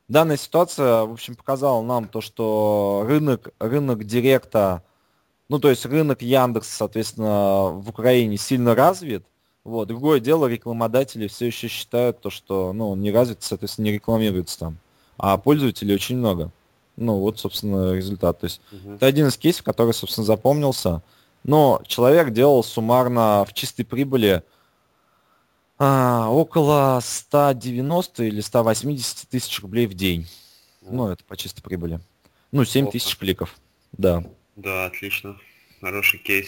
данная 0.07 0.37
ситуация, 0.37 1.03
в 1.03 1.11
общем, 1.11 1.35
показала 1.35 1.81
нам 1.81 2.07
то, 2.07 2.21
что 2.21 3.03
рынок, 3.05 3.49
рынок 3.59 4.05
Директа, 4.05 4.83
ну, 5.49 5.59
то 5.59 5.69
есть 5.69 5.85
рынок 5.85 6.21
Яндекс, 6.21 6.69
соответственно, 6.69 7.69
в 7.71 7.89
Украине 7.89 8.37
сильно 8.37 8.75
развит. 8.75 9.25
Вот. 9.63 9.87
Другое 9.87 10.19
дело, 10.19 10.47
рекламодатели 10.47 11.27
все 11.27 11.47
еще 11.47 11.67
считают 11.67 12.21
то, 12.21 12.29
что 12.29 12.73
ну, 12.73 12.91
он 12.91 13.01
не 13.01 13.11
развит, 13.11 13.43
соответственно, 13.43 13.85
не 13.85 13.91
рекламируется 13.93 14.59
там 14.59 14.77
а 15.17 15.37
пользователей 15.37 15.95
очень 15.95 16.17
много. 16.17 16.51
Ну, 16.95 17.19
вот, 17.19 17.39
собственно, 17.39 17.93
результат. 17.93 18.39
То 18.39 18.45
есть 18.45 18.61
угу. 18.71 18.93
это 18.93 19.05
один 19.05 19.27
из 19.27 19.37
кейсов, 19.37 19.63
который, 19.63 19.93
собственно, 19.93 20.25
запомнился. 20.25 21.01
Но 21.43 21.81
человек 21.85 22.31
делал 22.31 22.63
суммарно 22.63 23.45
в 23.47 23.53
чистой 23.53 23.83
прибыли 23.83 24.43
а, 25.77 26.29
около 26.29 26.99
190 27.01 28.23
или 28.23 28.41
180 28.41 29.29
тысяч 29.29 29.61
рублей 29.61 29.87
в 29.87 29.93
день. 29.93 30.27
Ну, 30.81 31.09
это 31.09 31.23
по 31.23 31.37
чистой 31.37 31.61
прибыли. 31.61 31.99
Ну, 32.51 32.65
7 32.65 32.89
тысяч 32.89 33.17
кликов, 33.17 33.55
да. 33.91 34.23
Да, 34.57 34.87
отлично. 34.87 35.37
Хороший 35.81 36.19
кейс. 36.19 36.47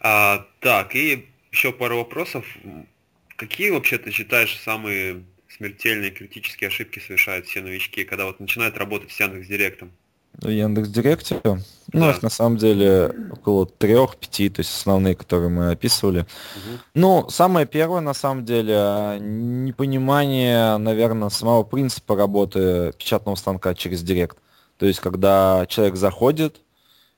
А, 0.00 0.46
так, 0.60 0.94
и 0.94 1.26
еще 1.50 1.72
пару 1.72 1.96
вопросов. 1.96 2.44
Какие 3.36 3.70
вообще 3.70 3.98
ты 3.98 4.10
считаешь 4.10 4.58
самые 4.58 5.24
смертельные 5.48 6.10
критические 6.10 6.68
ошибки 6.68 7.00
совершают 7.00 7.46
все 7.46 7.62
новички, 7.62 8.04
когда 8.04 8.26
вот 8.26 8.40
начинают 8.40 8.76
работать 8.76 9.10
с 9.10 9.18
Яндекс 9.18 9.48
Директом? 9.48 9.90
В 10.34 10.48
Яндекс 10.48 10.88
Директе? 10.88 11.40
Ну, 11.44 11.60
да. 11.92 12.18
на 12.22 12.28
самом 12.28 12.56
деле 12.58 13.12
около 13.32 13.66
трех-пяти, 13.66 14.48
то 14.50 14.60
есть 14.60 14.70
основные, 14.70 15.16
которые 15.16 15.48
мы 15.48 15.70
описывали. 15.70 16.20
Угу. 16.20 16.78
Ну, 16.94 17.28
самое 17.30 17.66
первое, 17.66 18.00
на 18.00 18.14
самом 18.14 18.44
деле, 18.44 19.18
непонимание, 19.18 20.76
наверное, 20.76 21.30
самого 21.30 21.64
принципа 21.64 22.16
работы 22.16 22.92
печатного 22.98 23.36
станка 23.36 23.74
через 23.74 24.02
Директ. 24.02 24.38
То 24.78 24.86
есть, 24.86 25.00
когда 25.00 25.66
человек 25.68 25.96
заходит, 25.96 26.60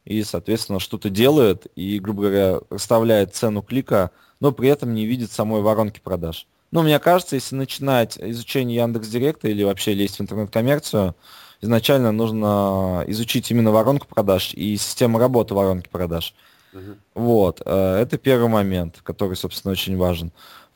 и, 0.05 0.23
соответственно, 0.23 0.81
что-то 0.81 1.11
делает 1.11 1.67
и, 1.77 1.99
грубо 1.99 2.23
говоря, 2.23 2.61
расставляет 2.71 3.35
цену 3.35 3.63
клика, 3.63 4.11
но 4.41 4.53
при 4.53 4.69
этом 4.69 4.95
не 4.95 5.07
видит 5.07 5.31
самой 5.31 5.63
воронки 5.63 6.01
продаж. 6.01 6.47
Ну, 6.71 6.83
мне 6.83 6.99
кажется, 6.99 7.37
если 7.37 7.55
начинать 7.55 8.19
изучение 8.19 8.79
Яндекс 8.79 9.09
Директа 9.09 9.49
или 9.49 9.63
вообще 9.63 9.93
лезть 9.93 10.19
в 10.19 10.23
интернет-коммерцию, 10.23 11.15
изначально 11.61 12.13
нужно 12.13 13.05
изучить 13.09 13.51
именно 13.51 13.71
воронку 13.71 14.07
продаж 14.09 14.55
и 14.55 14.77
систему 14.77 15.19
работы 15.19 15.55
воронки 15.55 15.89
продаж. 15.89 16.35
Uh-huh. 16.73 16.97
Вот, 17.15 17.61
э, 17.65 17.99
это 18.01 18.17
первый 18.17 18.49
момент, 18.49 19.01
который, 19.03 19.37
собственно, 19.37 19.73
очень 19.73 19.97
важен. 19.99 20.33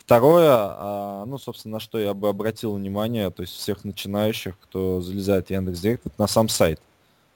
Второе, 0.06 0.50
а, 0.52 1.24
ну, 1.26 1.36
собственно, 1.36 1.74
на 1.74 1.80
что 1.80 1.98
я 1.98 2.14
бы 2.14 2.28
обратил 2.28 2.74
внимание, 2.74 3.28
то 3.30 3.42
есть 3.42 3.54
всех 3.54 3.82
начинающих, 3.82 4.54
кто 4.60 5.00
залезает 5.00 5.48
в 5.48 5.50
Яндекс.Директ, 5.50 6.06
это 6.06 6.14
на 6.18 6.28
сам 6.28 6.48
сайт. 6.48 6.80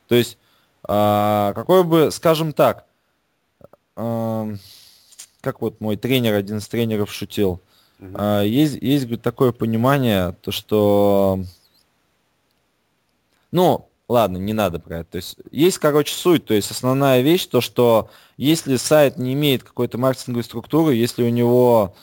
То 0.07 0.15
есть, 0.15 0.39
а, 0.83 1.53
какой 1.55 1.85
бы, 1.85 2.11
скажем 2.11 2.53
так, 2.53 2.87
как 3.97 5.61
вот 5.61 5.81
мой 5.81 5.97
тренер, 5.97 6.35
один 6.35 6.59
из 6.59 6.69
тренеров 6.69 7.13
шутил, 7.13 7.61
uh-huh. 7.99 8.47
есть, 8.47 8.79
есть 8.81 9.05
говорит, 9.05 9.23
такое 9.23 9.53
понимание, 9.53 10.33
то 10.41 10.53
что, 10.53 11.41
ну, 13.53 13.89
ладно, 14.09 14.39
не 14.39 14.55
надо 14.55 14.79
про 14.81 15.01
это. 15.01 15.13
То 15.13 15.17
есть 15.17 15.37
есть, 15.51 15.79
короче, 15.79 16.15
суть, 16.15 16.47
то 16.47 16.55
есть 16.55 16.71
основная 16.71 17.21
вещь, 17.21 17.47
то 17.47 17.61
что 17.61 18.09
если 18.39 18.77
сайт 18.77 19.19
не 19.19 19.35
имеет 19.35 19.65
какой-то 19.65 19.99
маркетинговой 19.99 20.45
структуры, 20.45 20.95
если 20.95 21.23
у 21.23 21.31
него 21.31 21.95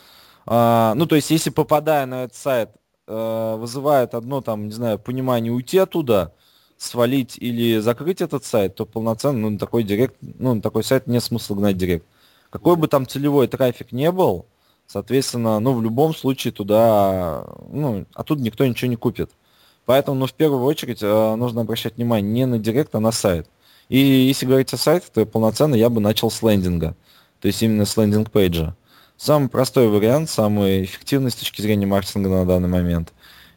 а, 0.48 0.94
ну, 0.96 1.06
то 1.06 1.16
есть, 1.16 1.30
если 1.30 1.50
попадая 1.50 2.06
на 2.06 2.24
этот 2.24 2.38
сайт, 2.38 2.70
а, 3.06 3.58
вызывает 3.58 4.14
одно, 4.14 4.42
там, 4.42 4.68
не 4.68 4.72
знаю, 4.72 4.98
понимание 4.98 5.52
уйти 5.52 5.78
оттуда, 5.78 6.34
свалить 6.78 7.38
или 7.38 7.80
закрыть 7.80 8.22
этот 8.22 8.46
сайт, 8.46 8.76
то 8.76 8.86
полноценно, 8.86 9.40
ну, 9.40 9.50
на 9.52 9.60
такой 9.60 9.84
директ, 9.84 10.16
ну, 10.22 10.56
на 10.56 10.62
такой 10.62 10.84
сайт 10.84 11.08
нет 11.08 11.24
смысла 11.24 11.56
гнать 11.56 11.78
директ. 11.78 12.06
Какой 12.50 12.76
бы 12.76 12.88
там 12.88 13.08
целевой 13.08 13.48
трафик 13.48 13.92
не 13.92 14.12
был, 14.12 14.46
соответственно, 14.86 15.60
ну, 15.60 15.74
в 15.74 15.82
любом 15.82 16.16
случае 16.16 16.54
туда, 16.54 17.46
ну, 17.70 18.06
а 18.14 18.24
тут 18.24 18.40
никто 18.40 18.66
ничего 18.66 18.90
не 18.90 18.96
купит. 18.96 19.32
Поэтому, 19.86 20.20
ну, 20.20 20.26
в 20.28 20.34
первую 20.34 20.64
очередь, 20.64 21.00
э, 21.02 21.36
нужно 21.36 21.62
обращать 21.62 21.96
внимание 21.96 22.32
не 22.32 22.46
на 22.46 22.60
директ, 22.60 22.94
а 22.94 23.00
на 23.00 23.12
сайт. 23.12 23.50
И 23.90 23.98
если 23.98 24.46
говорить 24.46 24.74
о 24.74 24.78
сайте, 24.78 25.08
то 25.14 25.26
полноценно 25.26 25.76
я 25.76 25.90
бы 25.90 26.02
начал 26.02 26.30
с 26.30 26.42
лендинга. 26.42 26.96
То 27.40 27.48
есть 27.48 27.64
именно 27.64 27.86
с 27.86 27.96
лендинг-пейджа. 27.96 28.76
Самый 29.16 29.50
простой 29.50 29.88
вариант, 29.88 30.30
самый 30.30 30.84
эффективный 30.84 31.32
с 31.32 31.36
точки 31.36 31.62
зрения 31.62 31.86
маркетинга 31.86 32.30
на 32.30 32.46
данный 32.46 32.68
момент. 32.68 33.14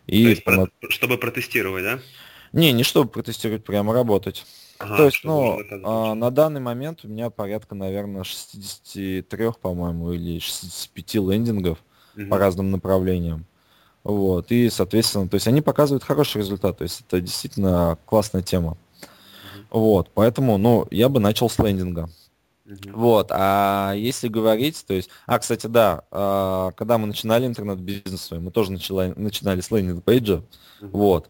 И 0.07 0.23
То 0.23 0.29
есть, 0.31 0.45
полно... 0.45 0.69
чтобы 0.89 1.19
протестировать, 1.19 1.83
да? 1.83 1.99
Не, 2.53 2.73
не 2.73 2.83
чтобы 2.83 3.11
протестировать, 3.11 3.65
прямо 3.65 3.93
работать. 3.93 4.45
Ага, 4.79 4.97
То 4.97 5.05
есть, 5.05 5.25
ну, 5.25 5.61
а, 5.85 6.15
на 6.15 6.31
данный 6.31 6.61
момент 6.61 7.01
у 7.05 7.09
меня 7.09 7.29
порядка, 7.31 7.75
наверное, 7.75 8.25
63, 8.25 9.53
по-моему, 9.61 10.13
или 10.13 10.39
65 10.39 11.15
лендингов 11.17 11.79
угу. 12.17 12.27
по 12.29 12.39
разным 12.39 12.71
направлениям. 12.71 13.45
Вот, 14.03 14.51
и, 14.51 14.71
соответственно, 14.71 15.29
то 15.29 15.35
есть 15.35 15.47
они 15.47 15.61
показывают 15.61 16.03
хороший 16.03 16.39
результат, 16.39 16.79
то 16.79 16.85
есть 16.85 17.03
это 17.07 17.21
действительно 17.21 17.99
классная 18.07 18.41
тема. 18.43 18.79
Угу. 19.71 19.81
Вот, 19.81 20.11
поэтому, 20.15 20.57
ну, 20.57 20.89
я 20.91 21.11
бы 21.11 21.21
начал 21.21 21.51
с 21.51 21.59
лендинга. 21.59 22.09
Вот, 22.87 23.31
а 23.33 23.93
если 23.95 24.29
говорить, 24.29 24.83
то 24.87 24.95
есть, 24.95 25.11
а, 25.27 25.39
кстати, 25.39 25.67
да, 25.67 26.05
а, 26.11 26.71
когда 26.73 26.99
мы 26.99 27.07
начинали 27.07 27.47
интернет-бизнес, 27.47 28.31
мы 28.31 28.51
тоже 28.51 28.73
начали, 28.73 29.13
начинали 29.17 29.61
с 29.61 29.71
landing 29.71 30.17
page 30.17 30.43
а, 30.81 30.84
угу. 30.84 30.91
вот. 30.93 31.29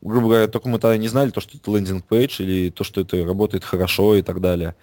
Грубо 0.00 0.28
говоря, 0.28 0.48
только 0.48 0.68
мы 0.68 0.78
тогда 0.78 0.96
не 0.96 1.08
знали, 1.08 1.30
то, 1.30 1.40
что 1.40 1.56
это 1.56 1.70
landing 1.70 2.16
page 2.16 2.42
или 2.42 2.70
то, 2.70 2.84
что 2.84 3.00
это 3.00 3.24
работает 3.24 3.64
хорошо 3.64 4.16
и 4.16 4.22
так 4.22 4.40
далее. 4.40 4.74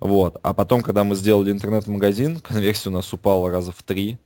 Вот. 0.00 0.36
А 0.42 0.54
потом, 0.54 0.82
когда 0.82 1.04
мы 1.04 1.14
сделали 1.14 1.52
интернет-магазин, 1.52 2.40
конверсия 2.48 2.90
у 2.90 2.92
нас 2.92 3.12
упала 3.12 3.50
раза 3.50 3.72
в 3.72 3.82
три. 3.82 4.18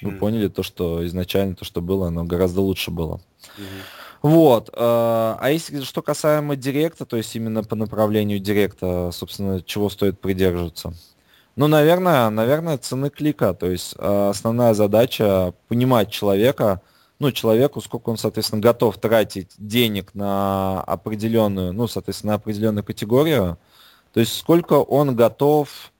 Мы 0.00 0.10
mm-hmm. 0.10 0.18
поняли 0.18 0.48
то, 0.48 0.62
что 0.62 1.04
изначально 1.06 1.56
то, 1.56 1.64
что 1.64 1.80
было, 1.80 2.08
оно 2.08 2.24
гораздо 2.24 2.60
лучше 2.60 2.90
было. 2.90 3.20
Mm-hmm. 3.58 4.04
Вот. 4.22 4.70
Э, 4.70 4.72
а 4.78 5.48
если 5.50 5.82
что 5.82 6.00
касаемо 6.00 6.56
директа, 6.56 7.04
то 7.04 7.16
есть 7.16 7.34
именно 7.36 7.62
по 7.62 7.76
направлению 7.76 8.38
директа, 8.38 9.10
собственно, 9.12 9.60
чего 9.60 9.90
стоит 9.90 10.20
придерживаться? 10.20 10.94
Ну, 11.56 11.68
наверное, 11.68 12.30
наверное, 12.30 12.78
цены 12.78 13.10
клика. 13.10 13.54
То 13.54 13.66
есть 13.70 13.94
э, 13.98 14.28
основная 14.30 14.74
задача 14.74 15.52
понимать 15.68 16.10
человека, 16.10 16.80
ну, 17.18 17.30
человеку, 17.32 17.80
сколько 17.80 18.10
он, 18.10 18.16
соответственно, 18.16 18.60
готов 18.60 18.98
тратить 18.98 19.52
денег 19.58 20.14
на 20.14 20.82
определенную, 20.82 21.72
ну, 21.72 21.86
соответственно, 21.86 22.32
на 22.32 22.36
определенную 22.36 22.84
категорию. 22.84 23.58
То 24.12 24.20
есть 24.20 24.36
сколько 24.36 24.74
он 24.74 25.16
готов 25.16 25.92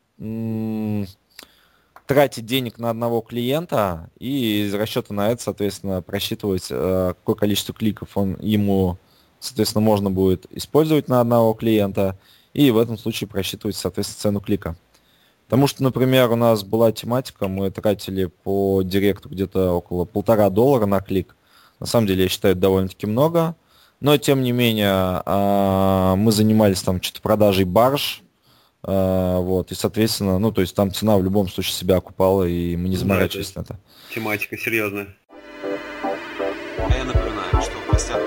тратить 2.06 2.46
денег 2.46 2.78
на 2.78 2.90
одного 2.90 3.20
клиента 3.20 4.10
и 4.18 4.66
из 4.66 4.74
расчета 4.74 5.14
на 5.14 5.30
это, 5.30 5.42
соответственно, 5.42 6.02
просчитывать, 6.02 6.66
э, 6.70 7.14
какое 7.18 7.34
количество 7.34 7.74
кликов 7.74 8.16
он 8.16 8.36
ему, 8.40 8.98
соответственно, 9.40 9.82
можно 9.82 10.10
будет 10.10 10.46
использовать 10.50 11.08
на 11.08 11.20
одного 11.20 11.54
клиента, 11.54 12.18
и 12.52 12.70
в 12.70 12.78
этом 12.78 12.98
случае 12.98 13.28
просчитывать, 13.28 13.76
соответственно, 13.76 14.20
цену 14.20 14.40
клика. 14.40 14.76
Потому 15.46 15.66
что, 15.66 15.82
например, 15.82 16.30
у 16.30 16.36
нас 16.36 16.64
была 16.64 16.90
тематика, 16.90 17.48
мы 17.48 17.70
тратили 17.70 18.26
по 18.26 18.82
директу 18.82 19.28
где-то 19.28 19.72
около 19.72 20.04
полтора 20.04 20.48
доллара 20.50 20.86
на 20.86 21.00
клик. 21.00 21.36
На 21.80 21.86
самом 21.86 22.06
деле, 22.06 22.24
я 22.24 22.28
считаю, 22.28 22.52
это 22.52 22.62
довольно-таки 22.62 23.06
много. 23.06 23.56
Но, 24.00 24.16
тем 24.16 24.42
не 24.42 24.52
менее, 24.52 24.90
а, 24.90 26.16
мы 26.16 26.32
занимались 26.32 26.82
там 26.82 27.00
что-то 27.00 27.22
продажей 27.22 27.64
барж, 27.64 28.22
а, 28.82 29.38
вот, 29.40 29.72
и, 29.72 29.74
соответственно, 29.74 30.38
ну, 30.38 30.52
то 30.52 30.60
есть 30.60 30.74
там 30.74 30.92
цена 30.92 31.16
в 31.16 31.24
любом 31.24 31.48
случае 31.48 31.72
себя 31.72 31.96
окупала, 31.96 32.44
и 32.44 32.76
мы 32.76 32.88
не 32.88 32.96
заморачивались 32.96 33.52
да, 33.52 33.60
на 33.60 33.64
это. 33.64 33.78
Тематика 34.14 34.58
серьезная. 34.58 35.14
А 36.02 36.96
я 36.96 37.04
напоминаю, 37.04 37.62
что 37.62 37.72
в 37.72 37.92
гостях 37.92 38.20